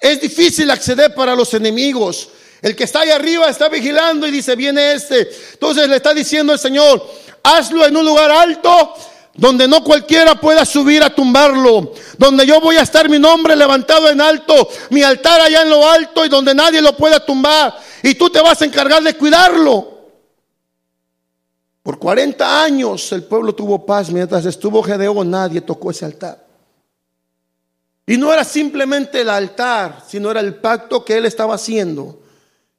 [0.00, 2.30] es difícil acceder para los enemigos.
[2.62, 5.28] El que está ahí arriba está vigilando y dice, viene este.
[5.52, 7.04] Entonces le está diciendo el Señor,
[7.42, 8.94] hazlo en un lugar alto
[9.36, 14.08] donde no cualquiera pueda subir a tumbarlo, donde yo voy a estar mi nombre levantado
[14.08, 17.76] en alto, mi altar allá en lo alto y donde nadie lo pueda tumbar.
[18.02, 19.96] Y tú te vas a encargar de cuidarlo.
[21.82, 26.44] Por 40 años el pueblo tuvo paz, mientras estuvo Gedeón nadie tocó ese altar.
[28.06, 32.20] Y no era simplemente el altar, sino era el pacto que él estaba haciendo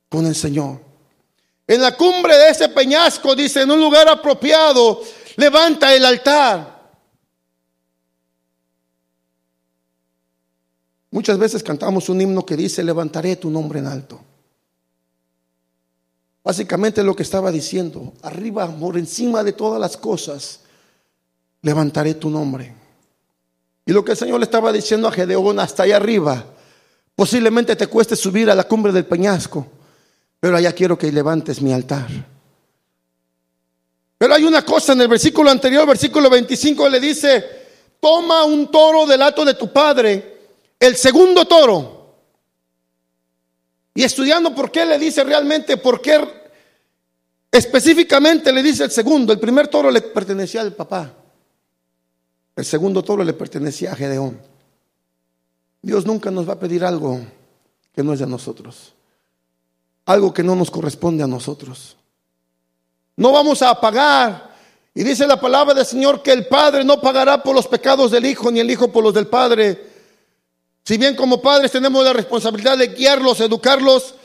[0.10, 0.88] con el Señor.
[1.67, 5.02] En la cumbre de ese peñasco, dice, en un lugar apropiado,
[5.38, 6.76] levanta el altar.
[11.10, 14.19] Muchas veces cantamos un himno que dice, levantaré tu nombre en alto.
[16.43, 20.60] Básicamente lo que estaba diciendo, arriba, por encima de todas las cosas,
[21.62, 22.73] levantaré tu nombre.
[23.86, 26.45] Y lo que el Señor le estaba diciendo a Gedeón hasta allá arriba,
[27.15, 29.65] posiblemente te cueste subir a la cumbre del peñasco
[30.39, 32.08] pero allá quiero que levantes mi altar.
[34.18, 37.46] Pero hay una cosa en el versículo anterior, versículo 25, le dice,
[38.00, 40.38] toma un toro del hato de tu padre,
[40.80, 42.16] el segundo toro.
[43.94, 46.20] Y estudiando por qué le dice realmente, por qué
[47.52, 51.14] específicamente le dice el segundo, el primer toro le pertenecía al papá,
[52.56, 54.40] el segundo toro le pertenecía a Gedeón.
[55.82, 57.20] Dios nunca nos va a pedir algo
[57.94, 58.94] que no es de nosotros
[60.08, 61.98] algo que no nos corresponde a nosotros.
[63.18, 64.56] No vamos a pagar.
[64.94, 68.26] Y dice la palabra del Señor que el Padre no pagará por los pecados del
[68.26, 69.86] Hijo, ni el Hijo por los del Padre.
[70.84, 74.16] Si bien como padres tenemos la responsabilidad de guiarlos, educarlos,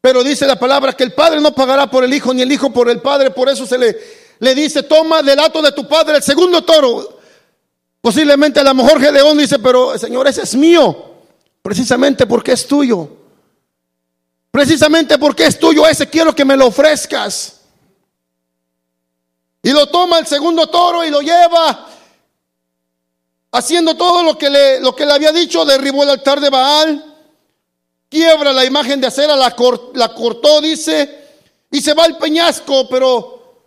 [0.00, 2.70] pero dice la palabra que el Padre no pagará por el Hijo, ni el Hijo
[2.72, 3.30] por el Padre.
[3.30, 3.96] Por eso se le,
[4.38, 7.20] le dice, toma del hato de tu Padre el segundo toro.
[8.00, 11.12] Posiblemente a lo mejor Gedeón dice, pero Señor, ese es mío.
[11.62, 13.08] Precisamente porque es tuyo.
[14.50, 17.61] Precisamente porque es tuyo ese, quiero que me lo ofrezcas.
[19.62, 21.88] Y lo toma el segundo toro y lo lleva,
[23.52, 27.16] haciendo todo lo que le, lo que le había dicho, derribó el altar de Baal,
[28.08, 29.54] quiebra la imagen de acera, la,
[29.94, 31.22] la cortó, dice,
[31.70, 33.66] y se va al peñasco, pero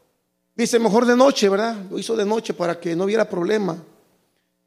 [0.53, 1.77] dice, mejor de noche, ¿verdad?
[1.89, 3.77] Lo hizo de noche para que no hubiera problema.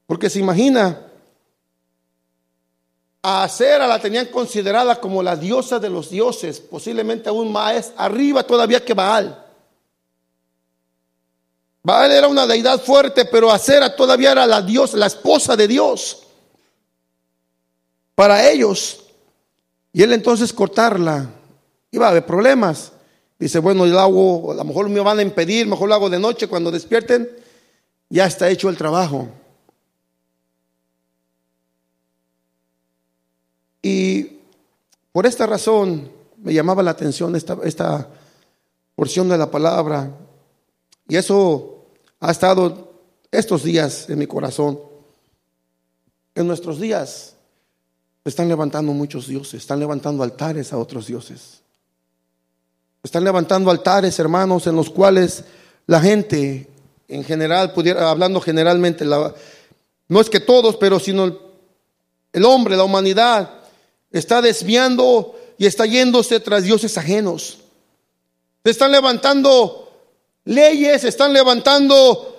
[0.07, 1.03] Porque se imagina,
[3.23, 8.43] a Acera la tenían considerada como la diosa de los dioses, posiblemente aún más arriba
[8.45, 9.45] todavía que Baal.
[11.89, 16.23] Baal era una deidad fuerte, pero Acera todavía era la diosa, la esposa de Dios.
[18.15, 19.07] Para ellos.
[19.95, 21.31] Y él entonces cortarla.
[21.91, 22.93] Iba a haber problemas.
[23.39, 26.19] Dice, bueno, yo hago, a lo mejor me van a impedir, mejor lo hago de
[26.19, 27.27] noche cuando despierten.
[28.11, 29.27] Ya está hecho el trabajo.
[33.81, 34.41] Y
[35.11, 38.11] por esta razón me llamaba la atención esta, esta
[38.95, 40.11] porción de la palabra.
[41.09, 41.77] Y eso
[42.21, 42.93] ha estado
[43.31, 44.81] estos días en mi corazón.
[46.35, 47.35] En nuestros días
[48.25, 51.63] están levantando muchos dioses, están levantando altares a otros dioses.
[53.03, 55.45] Están levantando altares, hermanos, en los cuales
[55.87, 56.69] la gente
[57.09, 61.39] en general, pudiera, hablando generalmente, no es que todos, pero sino
[62.33, 63.61] el hombre, la humanidad,
[64.11, 67.59] está desviando y está yéndose tras dioses ajenos.
[68.63, 69.88] Se están levantando
[70.49, 72.37] leyes, están levantando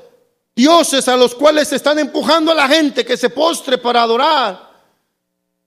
[0.55, 4.69] dioses a los cuales están empujando a la gente que se postre para adorar.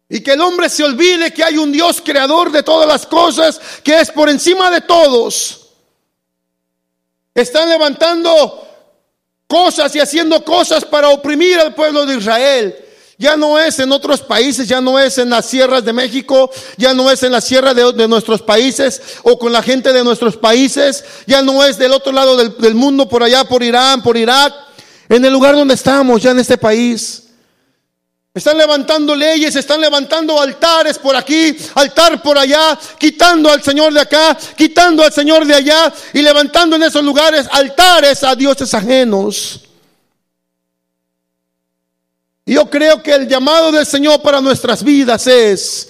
[0.09, 3.61] Y que el hombre se olvide que hay un Dios creador de todas las cosas,
[3.83, 5.70] que es por encima de todos.
[7.35, 8.68] Están levantando
[9.46, 12.85] cosas y haciendo cosas para oprimir al pueblo de Israel.
[13.18, 16.94] Ya no es en otros países, ya no es en las sierras de México, ya
[16.94, 21.05] no es en la sierra de, nuestros países o con la gente de nuestros países,
[21.27, 24.53] ya no es del otro lado del, del mundo, por allá, por Irán, por Irak,
[25.09, 27.22] en el lugar donde estamos, ya en este país.
[28.35, 34.01] Están levantando leyes, están levantando altares por aquí, altar por allá, quitando al Señor de
[34.01, 39.61] acá, quitando al Señor de allá y levantando en esos lugares altares a dioses ajenos.
[42.44, 45.88] Yo creo que el llamado del Señor para nuestras vidas es,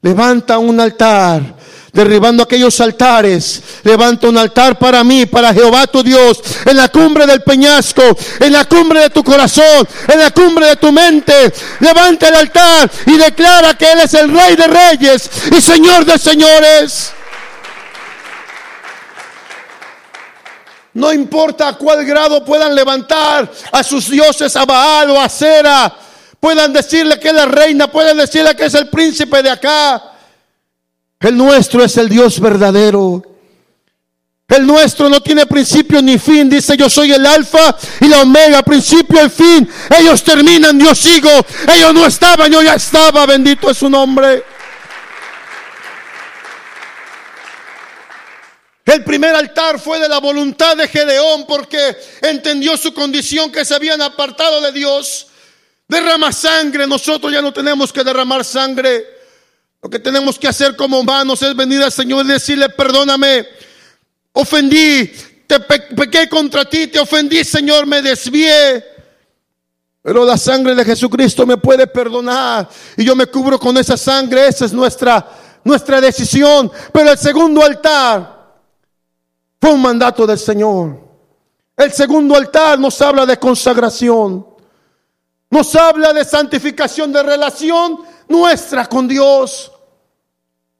[0.00, 1.60] levanta un altar
[1.92, 3.62] derribando aquellos altares.
[3.82, 8.02] Levanta un altar para mí, para Jehová tu Dios, en la cumbre del peñasco,
[8.40, 11.52] en la cumbre de tu corazón, en la cumbre de tu mente.
[11.80, 16.18] Levanta el altar y declara que Él es el Rey de Reyes y Señor de
[16.18, 17.12] Señores.
[21.00, 25.90] No importa a cuál grado puedan levantar a sus dioses a Baal o a Cera,
[26.38, 30.02] puedan decirle que es la reina, puedan decirle que es el príncipe de acá.
[31.18, 33.22] El nuestro es el Dios verdadero.
[34.46, 36.50] El nuestro no tiene principio ni fin.
[36.50, 39.68] Dice yo soy el alfa y la omega, principio y fin.
[39.98, 41.30] Ellos terminan, yo sigo.
[41.74, 43.24] Ellos no estaban, yo ya estaba.
[43.24, 44.44] Bendito es su nombre.
[48.90, 53.72] El primer altar fue de la voluntad de Gedeón porque entendió su condición que se
[53.72, 55.28] habían apartado de Dios.
[55.86, 59.06] Derrama sangre, nosotros ya no tenemos que derramar sangre.
[59.80, 63.46] Lo que tenemos que hacer como humanos es venir al Señor y decirle, perdóname,
[64.32, 65.12] ofendí,
[65.46, 68.84] te pequé contra ti, te ofendí, Señor, me desvié.
[70.02, 74.48] Pero la sangre de Jesucristo me puede perdonar y yo me cubro con esa sangre,
[74.48, 75.28] esa es nuestra,
[75.62, 76.72] nuestra decisión.
[76.92, 78.39] Pero el segundo altar
[79.60, 80.98] fue un mandato del Señor.
[81.76, 84.46] El segundo altar nos habla de consagración,
[85.50, 89.72] nos habla de santificación, de relación nuestra con Dios.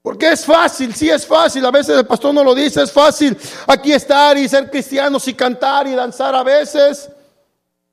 [0.03, 3.37] Porque es fácil, sí es fácil, a veces el pastor no lo dice, es fácil
[3.67, 7.11] aquí estar y ser cristianos y cantar y danzar a veces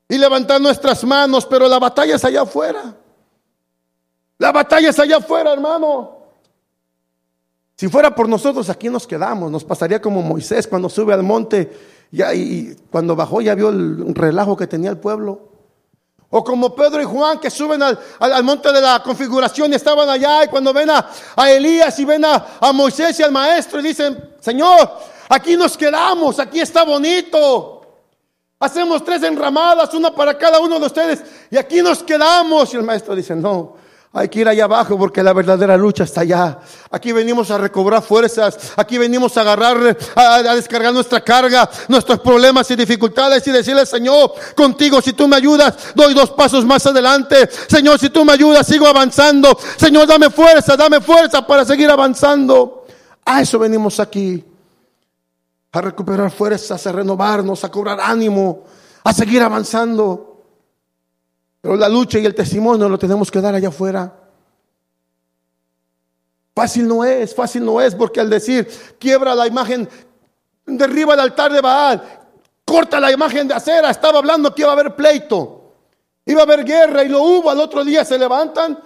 [0.08, 2.94] y levantar nuestras manos, pero la batalla es allá afuera.
[4.38, 6.17] La batalla es allá afuera, hermano.
[7.78, 9.52] Si fuera por nosotros, aquí nos quedamos.
[9.52, 11.70] Nos pasaría como Moisés cuando sube al monte
[12.10, 15.48] y cuando bajó ya vio el relajo que tenía el pueblo.
[16.30, 17.98] O como Pedro y Juan que suben al,
[18.42, 21.08] monte de la configuración y estaban allá y cuando ven a,
[21.48, 24.90] Elías y ven a, a, Moisés y al maestro y dicen, Señor,
[25.28, 27.82] aquí nos quedamos, aquí está bonito.
[28.58, 32.74] Hacemos tres enramadas, una para cada uno de ustedes y aquí nos quedamos.
[32.74, 33.76] Y el maestro dice, no,
[34.10, 36.58] hay que ir allá abajo porque la verdadera lucha está allá.
[36.90, 38.72] Aquí venimos a recobrar fuerzas.
[38.76, 44.32] Aquí venimos a agarrar, a, descargar nuestra carga, nuestros problemas y dificultades y decirle, Señor,
[44.56, 47.48] contigo, si tú me ayudas, doy dos pasos más adelante.
[47.68, 49.56] Señor, si tú me ayudas, sigo avanzando.
[49.76, 52.86] Señor, dame fuerza, dame fuerza para seguir avanzando.
[53.26, 54.42] A eso venimos aquí.
[55.70, 58.64] A recuperar fuerzas, a renovarnos, a cobrar ánimo,
[59.04, 60.37] a seguir avanzando.
[61.60, 64.12] Pero la lucha y el testimonio lo tenemos que dar allá afuera.
[66.54, 68.68] Fácil no es, fácil no es, porque al decir
[68.98, 69.88] quiebra la imagen,
[70.66, 72.02] derriba el altar de Baal,
[72.64, 75.74] corta la imagen de acera, estaba hablando que iba a haber pleito,
[76.26, 78.76] iba a haber guerra y lo hubo, al otro día se levantan,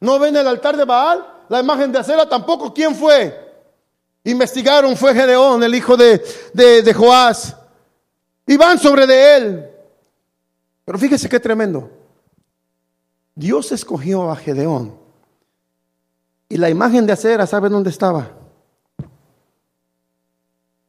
[0.00, 3.50] no ven el altar de Baal, la imagen de acera tampoco, ¿quién fue?
[4.24, 7.56] Investigaron, fue Gedeón, el hijo de, de, de Joás,
[8.46, 9.70] y van sobre de él.
[10.84, 12.01] Pero fíjese qué tremendo.
[13.34, 14.94] Dios escogió a Gedeón.
[16.48, 18.30] Y la imagen de acera, ¿sabe dónde estaba?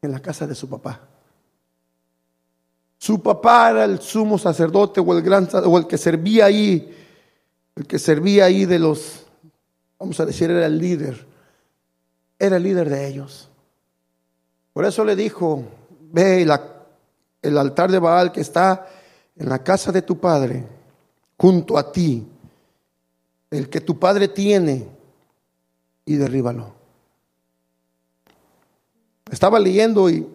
[0.01, 0.99] En la casa de su papá.
[2.97, 6.93] Su papá era el sumo sacerdote o el gran o el que servía ahí,
[7.75, 9.25] el que servía ahí de los,
[9.99, 11.25] vamos a decir, era el líder.
[12.39, 13.49] Era el líder de ellos.
[14.73, 15.63] Por eso le dijo,
[16.11, 16.45] ve
[17.41, 18.87] el altar de Baal que está
[19.35, 20.67] en la casa de tu padre,
[21.37, 22.27] junto a ti,
[23.53, 24.87] el que tu padre tiene,
[26.05, 26.73] y derríbalo.
[29.31, 30.27] Estaba leyendo y,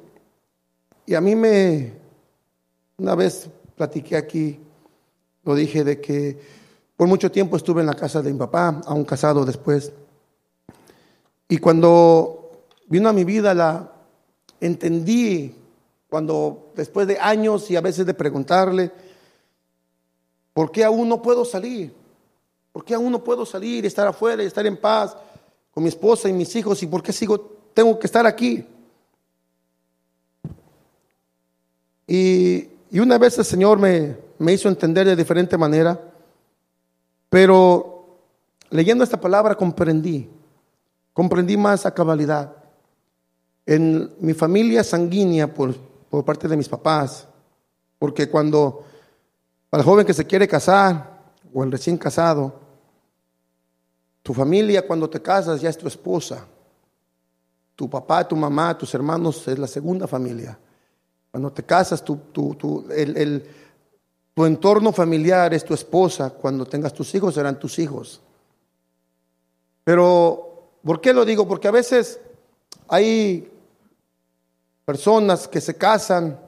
[1.04, 1.92] y a mí me,
[2.96, 4.60] una vez platiqué aquí,
[5.44, 6.38] lo dije de que
[6.96, 9.92] por mucho tiempo estuve en la casa de mi papá, aún casado después.
[11.48, 13.92] Y cuando vino a mi vida, la
[14.60, 15.54] entendí,
[16.08, 18.90] cuando después de años y a veces de preguntarle,
[20.52, 21.92] ¿por qué aún no puedo salir?
[22.79, 25.16] ¿Por qué aún no puedo salir estar afuera y estar en paz
[25.74, 26.81] con mi esposa y mis hijos?
[26.81, 27.37] ¿Y por qué sigo,
[27.74, 28.64] tengo que estar aquí?
[32.07, 36.01] Y, y una vez el Señor me, me hizo entender de diferente manera,
[37.29, 38.20] pero
[38.70, 40.31] leyendo esta palabra comprendí,
[41.12, 42.55] comprendí más a cabalidad.
[43.66, 45.74] En mi familia sanguínea por,
[46.09, 47.26] por parte de mis papás,
[47.99, 48.85] porque cuando
[49.72, 51.18] al joven que se quiere casar
[51.53, 52.67] o el recién casado,
[54.29, 56.45] tu familia cuando te casas ya es tu esposa,
[57.74, 60.59] tu papá, tu mamá, tus hermanos es la segunda familia.
[61.31, 63.47] Cuando te casas, tu, tu, tu, el, el,
[64.35, 68.20] tu entorno familiar es tu esposa, cuando tengas tus hijos serán tus hijos.
[69.83, 71.49] Pero, ¿por qué lo digo?
[71.49, 72.20] Porque a veces
[72.87, 73.51] hay
[74.85, 76.39] personas que se casan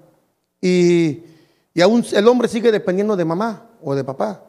[0.60, 1.22] y,
[1.72, 4.44] y aún el hombre sigue dependiendo de mamá o de papá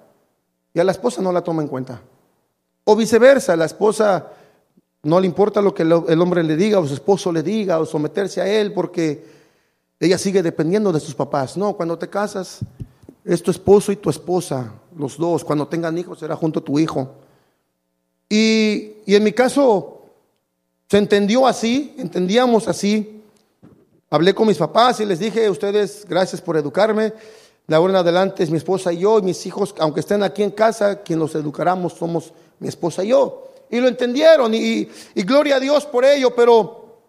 [0.74, 2.02] y a la esposa no la toma en cuenta.
[2.84, 4.28] O viceversa, la esposa
[5.04, 7.86] no le importa lo que el hombre le diga o su esposo le diga o
[7.86, 9.24] someterse a él porque
[10.00, 11.58] ella sigue dependiendo de sus papás.
[11.58, 12.60] No, cuando te casas
[13.24, 15.44] es tu esposo y tu esposa, los dos.
[15.44, 17.16] Cuando tengan hijos será junto a tu hijo.
[18.30, 20.02] Y, y en mi caso
[20.90, 23.22] se entendió así, entendíamos así.
[24.10, 27.14] Hablé con mis papás y les dije, ustedes, gracias por educarme.
[27.68, 30.44] De ahora en adelante es mi esposa y yo, y mis hijos, aunque estén aquí
[30.44, 33.50] en casa, quien los educaramos somos mi esposa y yo.
[33.70, 37.00] Y lo entendieron, y, y gloria a Dios por ello, pero,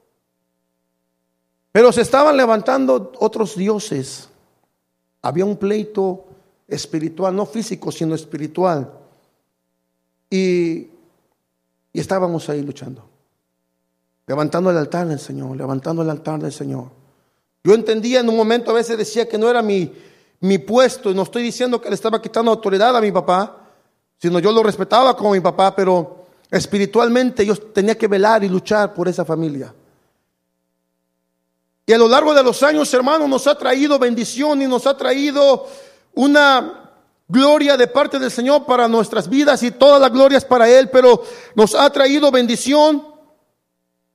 [1.70, 4.28] pero se estaban levantando otros dioses.
[5.20, 6.24] Había un pleito
[6.66, 8.92] espiritual, no físico, sino espiritual.
[10.30, 10.88] Y,
[11.92, 13.04] y estábamos ahí luchando,
[14.26, 16.86] levantando el altar del Señor, levantando el altar del Señor.
[17.64, 19.92] Yo entendía en un momento, a veces decía que no era mi,
[20.40, 23.61] mi puesto, y no estoy diciendo que le estaba quitando autoridad a mi papá,
[24.22, 28.94] sino yo lo respetaba como mi papá, pero espiritualmente yo tenía que velar y luchar
[28.94, 29.74] por esa familia.
[31.84, 34.96] Y a lo largo de los años, hermanos, nos ha traído bendición y nos ha
[34.96, 35.66] traído
[36.14, 36.92] una
[37.26, 41.24] gloria de parte del Señor para nuestras vidas y todas las glorias para Él, pero
[41.56, 43.04] nos ha traído bendición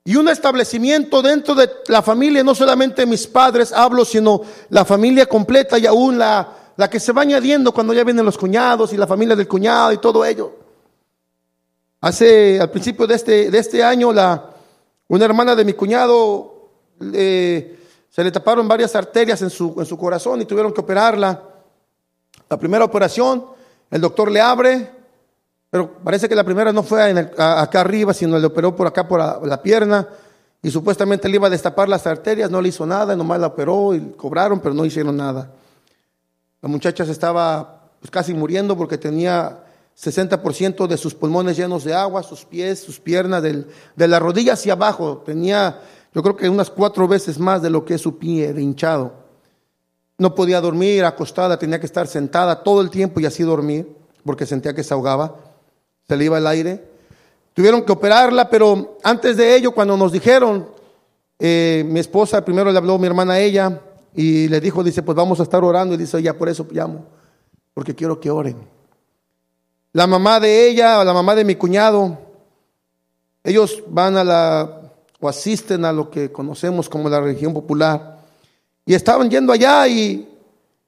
[0.05, 4.39] y un establecimiento dentro de la familia, no solamente mis padres hablo, sino
[4.70, 8.38] la familia completa y aún la, la que se va añadiendo cuando ya vienen los
[8.38, 10.55] cuñados y la familia del cuñado y todo ello.
[12.01, 16.69] Hace, al principio de este, de este año, una hermana de mi cuñado
[16.99, 21.41] se le taparon varias arterias en su, en su corazón y tuvieron que operarla.
[22.47, 23.43] La primera operación,
[23.89, 24.91] el doctor le abre,
[25.71, 29.19] pero parece que la primera no fue acá arriba, sino le operó por acá, por
[29.19, 30.07] la, la, pierna,
[30.61, 33.95] y supuestamente le iba a destapar las arterias, no le hizo nada, nomás la operó
[33.95, 35.51] y cobraron, pero no hicieron nada.
[36.68, 39.63] La muchacha se estaba pues, casi muriendo porque tenía
[39.97, 44.51] 60% de sus pulmones llenos de agua, sus pies, sus piernas, del, de la rodilla
[44.51, 45.80] hacia abajo, tenía
[46.13, 49.13] yo creo que unas cuatro veces más de lo que es su pie hinchado.
[50.18, 53.88] No podía dormir acostada, tenía que estar sentada todo el tiempo y así dormir,
[54.26, 55.38] porque sentía que se ahogaba,
[56.05, 56.84] se le iba el aire.
[57.53, 60.68] Tuvieron que operarla, pero antes de ello, cuando nos dijeron,
[61.39, 63.84] eh, mi esposa primero le habló mi hermana a ella
[64.16, 67.05] y le dijo, dice, pues vamos a estar orando y dice, ya por eso llamo,
[67.74, 68.58] porque quiero que oren.
[69.93, 72.18] La mamá de ella, o la mamá de mi cuñado,
[73.43, 74.82] ellos van a la
[75.20, 78.20] o asisten a lo que conocemos como la religión popular.
[78.86, 80.28] Y estaban yendo allá y,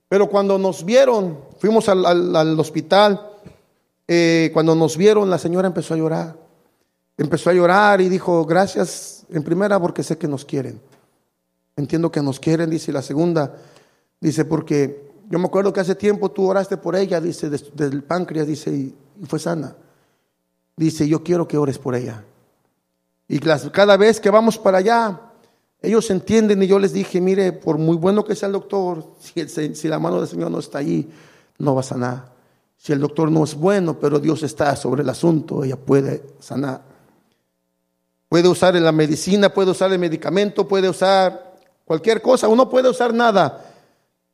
[0.07, 3.27] pero cuando nos vieron, fuimos al, al, al hospital,
[4.07, 6.35] eh, cuando nos vieron la señora empezó a llorar.
[7.17, 10.79] Empezó a llorar y dijo, gracias en primera porque sé que nos quieren.
[11.79, 12.91] Entiendo que nos quieren, dice.
[12.91, 13.55] La segunda,
[14.19, 18.47] dice, porque yo me acuerdo que hace tiempo tú oraste por ella, dice, del páncreas,
[18.47, 19.75] dice, y, fue sana.
[20.75, 22.25] Dice, yo quiero que ores por ella.
[23.29, 25.21] Y cada vez que vamos para allá,
[25.81, 29.87] ellos entienden y yo les dije, mire, por muy bueno que sea el doctor, si,
[29.87, 31.09] la mano del Señor no está allí,
[31.59, 32.33] no va a sanar.
[32.75, 36.81] Si el doctor no es bueno, pero Dios está sobre el asunto, ella puede sanar.
[38.27, 41.48] Puede usar la medicina, puede usar el medicamento, puede usar
[41.89, 43.65] cualquier cosa, uno puede usar nada,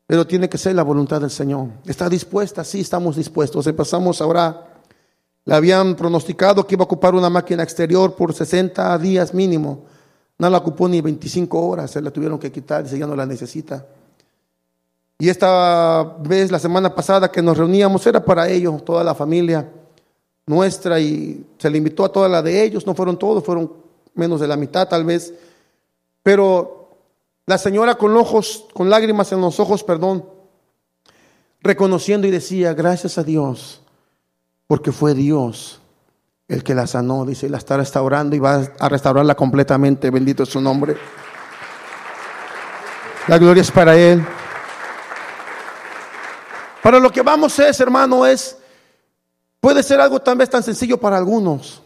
[0.06, 1.70] pero tiene que ser la voluntad del Señor.
[1.86, 2.66] ¿Está dispuesta?
[2.66, 3.66] Sí, estamos dispuestos.
[3.66, 4.74] Empezamos ahora
[5.46, 9.86] le habían pronosticado que iba a ocupar una máquina exterior por 60 días mínimo.
[10.38, 13.26] No la ocupó ni 25 horas, se la tuvieron que quitar, dice ya no la
[13.26, 13.86] necesita.
[15.18, 19.66] Y esta vez, la semana pasada que nos reuníamos, era para ellos, toda la familia
[20.46, 23.72] nuestra, y se le invitó a toda la de ellos, no fueron todos, fueron
[24.14, 25.34] menos de la mitad tal vez.
[26.22, 26.85] Pero
[27.46, 30.26] la señora con ojos, con lágrimas en los ojos, perdón,
[31.62, 33.82] reconociendo y decía, gracias a Dios,
[34.68, 35.82] porque fue Dios
[36.48, 40.44] el que la sanó, dice, y la está restaurando y va a restaurarla completamente, bendito
[40.44, 40.96] es su nombre.
[43.28, 44.24] La gloria es para Él.
[46.84, 48.58] Para lo que vamos es, hermano, es,
[49.60, 51.82] puede ser algo tal vez tan sencillo para algunos.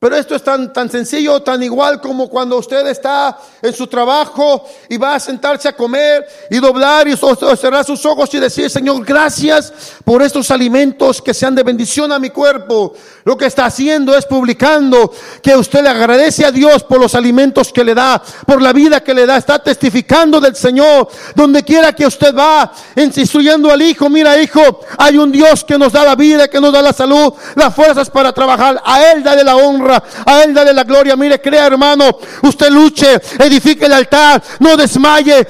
[0.00, 4.64] Pero esto es tan, tan sencillo, tan igual como cuando usted está en su trabajo
[4.88, 9.04] y va a sentarse a comer y doblar y cerrar sus ojos y decir, Señor,
[9.04, 9.72] gracias
[10.04, 12.94] por estos alimentos que sean de bendición a mi cuerpo.
[13.24, 17.72] Lo que está haciendo es publicando que usted le agradece a Dios por los alimentos
[17.72, 19.36] que le da, por la vida que le da.
[19.36, 21.08] Está testificando del Señor.
[21.34, 25.92] Donde quiera que usted va, instruyendo al Hijo, mira Hijo, hay un Dios que nos
[25.92, 28.80] da la vida, que nos da la salud, las fuerzas para trabajar.
[28.84, 31.16] A Él dale la honra a Él dale la gloria.
[31.16, 35.46] Mire, crea hermano, usted luche, edifique el altar, no desmaye,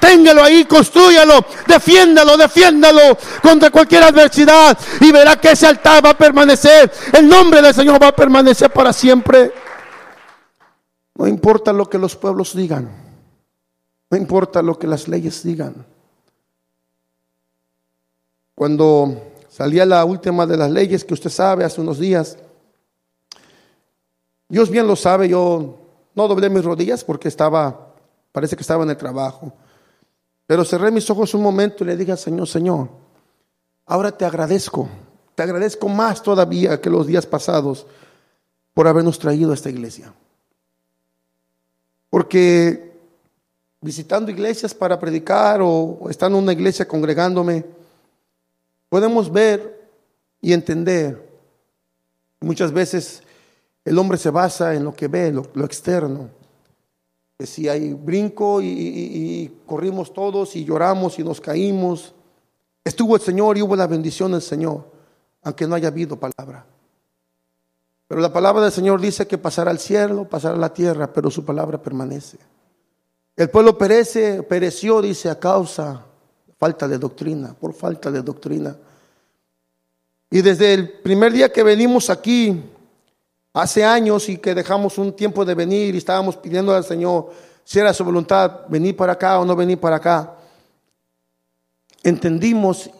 [0.00, 6.18] téngalo ahí, construyalo, defiéndalo, defiéndalo contra cualquier adversidad y verá que ese altar va a
[6.18, 6.90] permanecer.
[7.12, 9.52] El nombre del Señor va a permanecer para siempre.
[11.14, 12.90] No importa lo que los pueblos digan,
[14.10, 15.86] no importa lo que las leyes digan.
[18.54, 22.38] Cuando salía la última de las leyes que usted sabe hace unos días,
[24.48, 25.78] Dios bien lo sabe, yo
[26.14, 27.94] no doblé mis rodillas porque estaba,
[28.32, 29.52] parece que estaba en el trabajo.
[30.46, 32.88] Pero cerré mis ojos un momento y le dije al Señor, Señor,
[33.86, 34.88] ahora te agradezco,
[35.34, 37.86] te agradezco más todavía que los días pasados
[38.72, 40.12] por habernos traído a esta iglesia.
[42.08, 42.92] Porque
[43.80, 47.64] visitando iglesias para predicar o estando en una iglesia congregándome,
[48.88, 49.90] podemos ver
[50.40, 51.28] y entender
[52.40, 53.22] muchas veces
[53.86, 56.28] el hombre se basa en lo que ve, lo, externo.
[57.38, 62.12] Que si hay brinco y, corrimos todos y lloramos y nos caímos,
[62.84, 64.90] estuvo el Señor y hubo la bendición del Señor,
[65.42, 66.66] aunque no haya habido palabra.
[68.08, 71.30] Pero la palabra del Señor dice que pasará al cielo, pasará a la tierra, pero
[71.30, 72.38] su palabra permanece.
[73.36, 76.04] El pueblo perece, pereció, dice, a causa
[76.58, 78.76] falta de doctrina, por falta de doctrina.
[80.28, 82.64] Y desde el primer día que venimos aquí,
[83.56, 87.30] hace años y que dejamos un tiempo de venir y estábamos pidiendo al Señor
[87.64, 90.34] si era su voluntad venir para acá o no venir para acá,
[92.02, 92.90] entendimos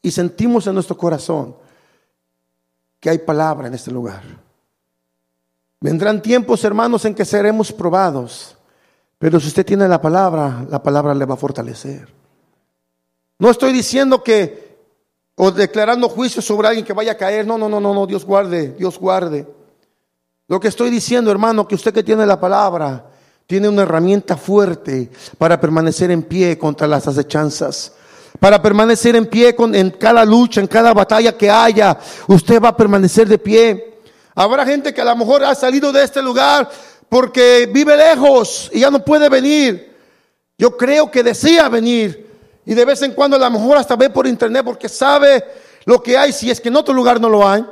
[0.00, 1.56] y sentimos en nuestro corazón
[3.00, 4.22] que hay palabra en este lugar.
[5.80, 8.56] Vendrán tiempos, hermanos, en que seremos probados,
[9.18, 12.08] pero si usted tiene la palabra, la palabra le va a fortalecer.
[13.40, 14.78] No estoy diciendo que
[15.34, 18.24] o declarando juicio sobre alguien que vaya a caer, no, no, no, no, no, Dios
[18.24, 19.65] guarde, Dios guarde.
[20.48, 23.04] Lo que estoy diciendo, hermano, que usted que tiene la palabra,
[23.48, 27.92] tiene una herramienta fuerte para permanecer en pie contra las acechanzas.
[28.38, 32.68] Para permanecer en pie con, en cada lucha, en cada batalla que haya, usted va
[32.68, 33.98] a permanecer de pie.
[34.36, 36.70] Habrá gente que a lo mejor ha salido de este lugar
[37.08, 39.96] porque vive lejos y ya no puede venir.
[40.58, 42.26] Yo creo que desea venir
[42.64, 45.44] y de vez en cuando a lo mejor hasta ve por internet porque sabe
[45.86, 47.64] lo que hay si es que en otro lugar no lo hay.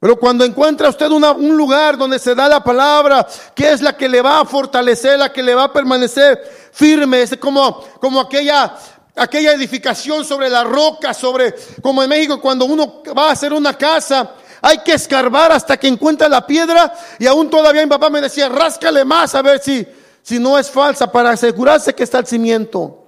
[0.00, 4.08] Pero cuando encuentra usted un lugar donde se da la palabra, que es la que
[4.08, 6.40] le va a fortalecer, la que le va a permanecer
[6.72, 8.74] firme, es como, como aquella,
[9.14, 13.76] aquella edificación sobre la roca, sobre, como en México cuando uno va a hacer una
[13.76, 18.22] casa, hay que escarbar hasta que encuentra la piedra y aún todavía mi papá me
[18.22, 19.86] decía, ráscale más a ver si,
[20.22, 23.06] si no es falsa para asegurarse que está el cimiento.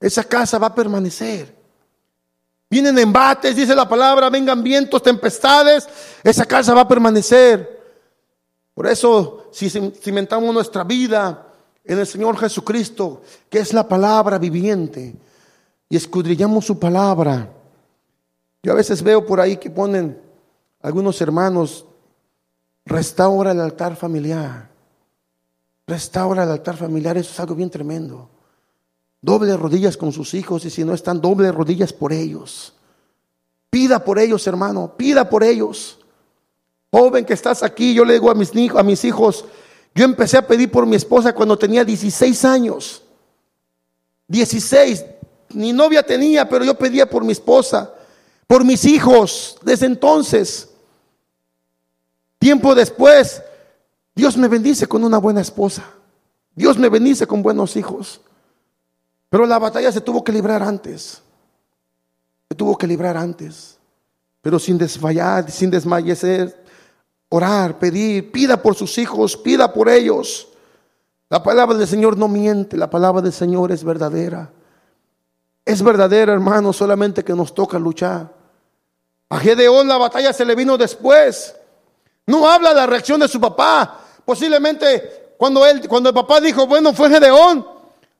[0.00, 1.59] Esa casa va a permanecer.
[2.70, 5.88] Vienen embates, dice la palabra, vengan vientos, tempestades,
[6.22, 7.80] esa casa va a permanecer.
[8.72, 11.48] Por eso, si cimentamos nuestra vida
[11.84, 15.16] en el Señor Jesucristo, que es la palabra viviente,
[15.88, 17.50] y escudrillamos su palabra,
[18.62, 20.20] yo a veces veo por ahí que ponen
[20.80, 21.84] algunos hermanos,
[22.84, 24.70] restaura el altar familiar,
[25.88, 28.28] restaura el altar familiar, eso es algo bien tremendo.
[29.22, 32.74] Doble rodillas con sus hijos y si no están, doble rodillas por ellos.
[33.68, 35.98] Pida por ellos, hermano, pida por ellos.
[36.90, 39.44] Joven que estás aquí, yo le digo a mis, a mis hijos,
[39.94, 43.02] yo empecé a pedir por mi esposa cuando tenía 16 años.
[44.26, 45.04] 16,
[45.50, 47.92] ni novia tenía, pero yo pedía por mi esposa,
[48.46, 50.68] por mis hijos, desde entonces.
[52.38, 53.42] Tiempo después,
[54.14, 55.84] Dios me bendice con una buena esposa.
[56.54, 58.20] Dios me bendice con buenos hijos.
[59.30, 61.22] Pero la batalla se tuvo que librar antes.
[62.48, 63.78] Se tuvo que librar antes.
[64.42, 66.64] Pero sin desfallar, sin desmayecer,
[67.28, 70.48] orar, pedir, pida por sus hijos, pida por ellos.
[71.28, 74.50] La palabra del Señor no miente, la palabra del Señor es verdadera.
[75.64, 78.34] Es verdadera, hermano, solamente que nos toca luchar.
[79.28, 81.54] A Gedeón la batalla se le vino después.
[82.26, 84.00] No habla de la reacción de su papá.
[84.24, 87.64] Posiblemente cuando él, cuando el papá dijo, bueno, fue Gedeón,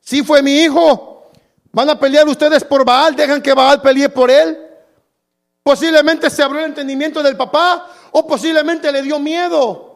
[0.00, 1.30] sí fue mi hijo.
[1.72, 4.58] Van a pelear ustedes por Baal, dejan que Baal pelee por él.
[5.62, 9.90] Posiblemente se abrió el entendimiento del papá o posiblemente le dio miedo.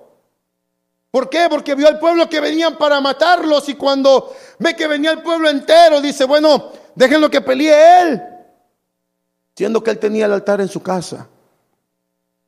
[1.11, 1.46] ¿Por qué?
[1.48, 5.48] Porque vio al pueblo que venían para matarlos y cuando ve que venía el pueblo
[5.48, 8.22] entero, dice, bueno, déjenlo que pelee él.
[9.57, 11.28] Siendo que él tenía el altar en su casa.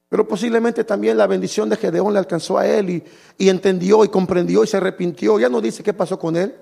[0.08, 3.04] Pero posiblemente también la bendición de Gedeón le alcanzó a él y,
[3.38, 5.38] y entendió y comprendió y se arrepintió.
[5.38, 6.54] Ya no dice qué pasó con él.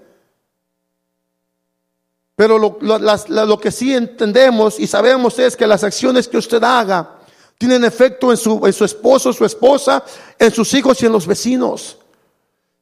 [2.37, 7.19] Pero lo, que sí entendemos y sabemos es que las acciones que usted haga
[7.59, 10.03] tienen efecto en su, en su esposo, su esposa,
[10.39, 11.99] en sus hijos y en los vecinos.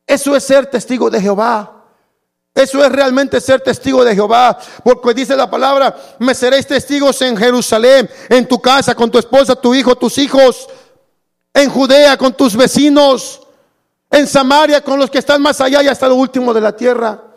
[0.07, 1.83] Eso es ser testigo de Jehová.
[2.55, 7.35] Eso es realmente ser testigo de Jehová, porque dice la palabra, me seréis testigos en
[7.35, 10.69] Jerusalén, en tu casa, con tu esposa, tu hijo, tus hijos,
[11.55, 13.41] en Judea, con tus vecinos,
[14.11, 17.32] en Samaria, con los que están más allá y hasta lo último de la tierra.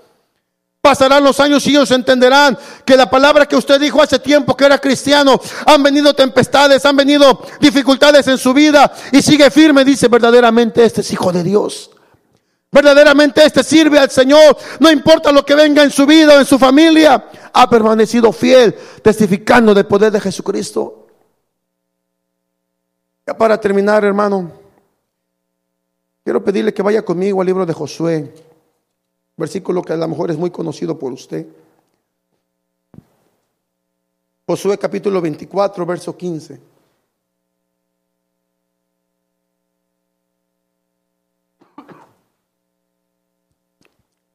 [0.86, 2.56] Pasarán los años y ellos entenderán
[2.86, 6.96] que la palabra que usted dijo hace tiempo que era cristiano, han venido tempestades, han
[6.96, 11.90] venido dificultades en su vida y sigue firme, dice verdaderamente este es hijo de Dios.
[12.72, 16.46] Verdaderamente este sirve al Señor, no importa lo que venga en su vida o en
[16.46, 21.08] su familia, ha permanecido fiel, testificando del poder de Jesucristo.
[23.26, 24.52] Ya para terminar, hermano,
[26.24, 28.45] quiero pedirle que vaya conmigo al libro de Josué
[29.38, 31.46] versículo que a lo mejor es muy conocido por usted.
[34.48, 36.62] Josué capítulo 24, verso 15.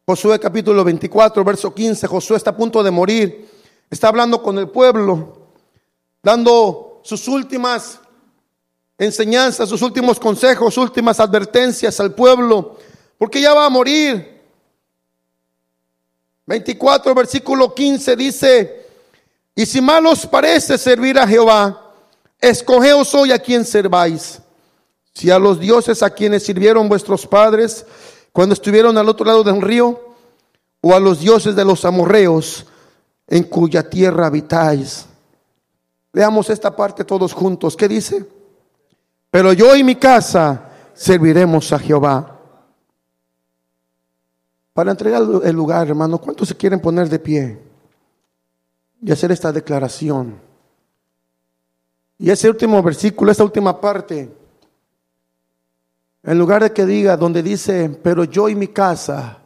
[0.05, 2.07] Josué capítulo 24, verso 15.
[2.09, 3.49] Josué está a punto de morir.
[3.89, 5.53] Está hablando con el pueblo,
[6.23, 8.01] dando sus últimas
[8.99, 12.77] enseñanzas, sus últimos consejos, sus últimas advertencias al pueblo,
[13.19, 14.40] porque ya va a morir.
[16.51, 18.87] 24, versículo 15 dice,
[19.55, 21.93] y si mal os parece servir a Jehová,
[22.41, 24.41] escogeos hoy a quien serváis.
[25.15, 27.87] Si a los dioses a quienes sirvieron vuestros padres
[28.33, 30.17] cuando estuvieron al otro lado del río,
[30.81, 32.67] o a los dioses de los amorreos
[33.29, 35.07] en cuya tierra habitáis.
[36.13, 37.77] Veamos esta parte todos juntos.
[37.77, 38.27] ¿Qué dice?
[39.31, 42.40] Pero yo y mi casa serviremos a Jehová.
[44.81, 47.59] Para entregar el lugar, hermano, ¿cuántos se quieren poner de pie
[49.03, 50.41] y hacer esta declaración?
[52.17, 54.35] Y ese último versículo, esta última parte,
[56.23, 59.43] en lugar de que diga, donde dice, pero yo y mi casa,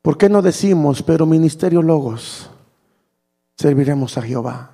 [0.00, 2.48] ¿por qué no decimos, pero ministerio logos,
[3.54, 4.70] serviremos a Jehová?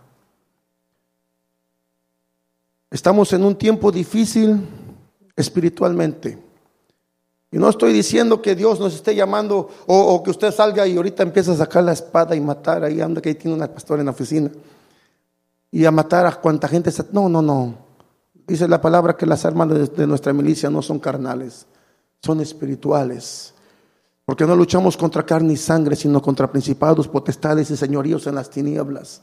[2.92, 4.68] Estamos en un tiempo difícil
[5.34, 6.47] espiritualmente.
[7.51, 11.22] Y no estoy diciendo que Dios nos esté llamando o, que usted salga y ahorita
[11.22, 12.84] empieza a sacar la espada y matar.
[12.84, 14.51] Ahí anda que ahí tiene una pastora en la oficina.
[15.70, 16.90] Y a matar a cuanta gente.
[17.12, 17.74] No, no, no.
[18.46, 21.66] Dice la palabra que las armas de, de nuestra milicia no son carnales,
[22.22, 23.55] son espirituales.
[24.26, 28.51] Porque no luchamos contra carne y sangre, sino contra principados, potestades y señoríos en las
[28.51, 29.22] tinieblas.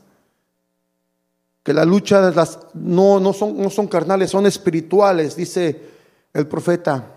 [1.62, 5.90] Que la lucha de las, no, no, son, no son carnales, son espirituales, dice
[6.34, 7.15] el profeta.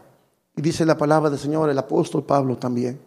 [0.58, 3.00] Y dice la palabra del Señor, el apóstol Pablo también.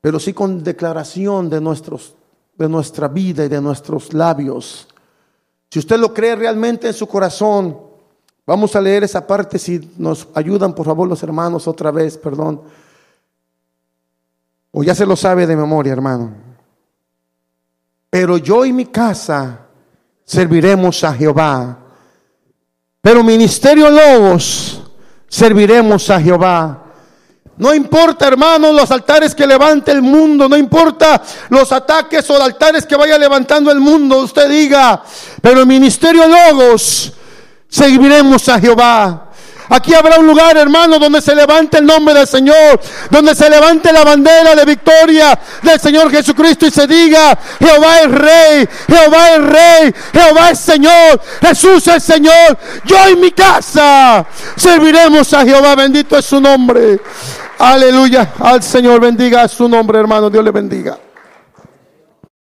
[0.00, 2.16] Pero sí con declaración de, nuestros,
[2.58, 4.88] de nuestra vida y de nuestros labios.
[5.70, 7.78] Si usted lo cree realmente en su corazón,
[8.44, 12.62] vamos a leer esa parte si nos ayudan, por favor, los hermanos, otra vez, perdón.
[14.72, 16.34] O ya se lo sabe de memoria, hermano.
[18.10, 19.60] Pero yo y mi casa
[20.24, 21.78] serviremos a Jehová.
[23.00, 24.80] Pero ministerio Lobos
[25.34, 26.78] serviremos a Jehová.
[27.56, 32.86] No importa, hermanos, los altares que levante el mundo, no importa los ataques o altares
[32.86, 35.02] que vaya levantando el mundo, usted diga,
[35.42, 37.12] pero el ministerio Logos
[37.68, 39.32] serviremos a Jehová.
[39.68, 43.92] Aquí habrá un lugar, hermano, donde se levante el nombre del Señor, donde se levante
[43.92, 49.42] la bandera de victoria del Señor Jesucristo y se diga, Jehová es rey, Jehová es
[49.42, 56.18] rey, Jehová es Señor, Jesús es Señor, yo y mi casa serviremos a Jehová, bendito
[56.18, 57.00] es su nombre.
[57.58, 60.98] Aleluya, al Señor bendiga su nombre, hermano, Dios le bendiga.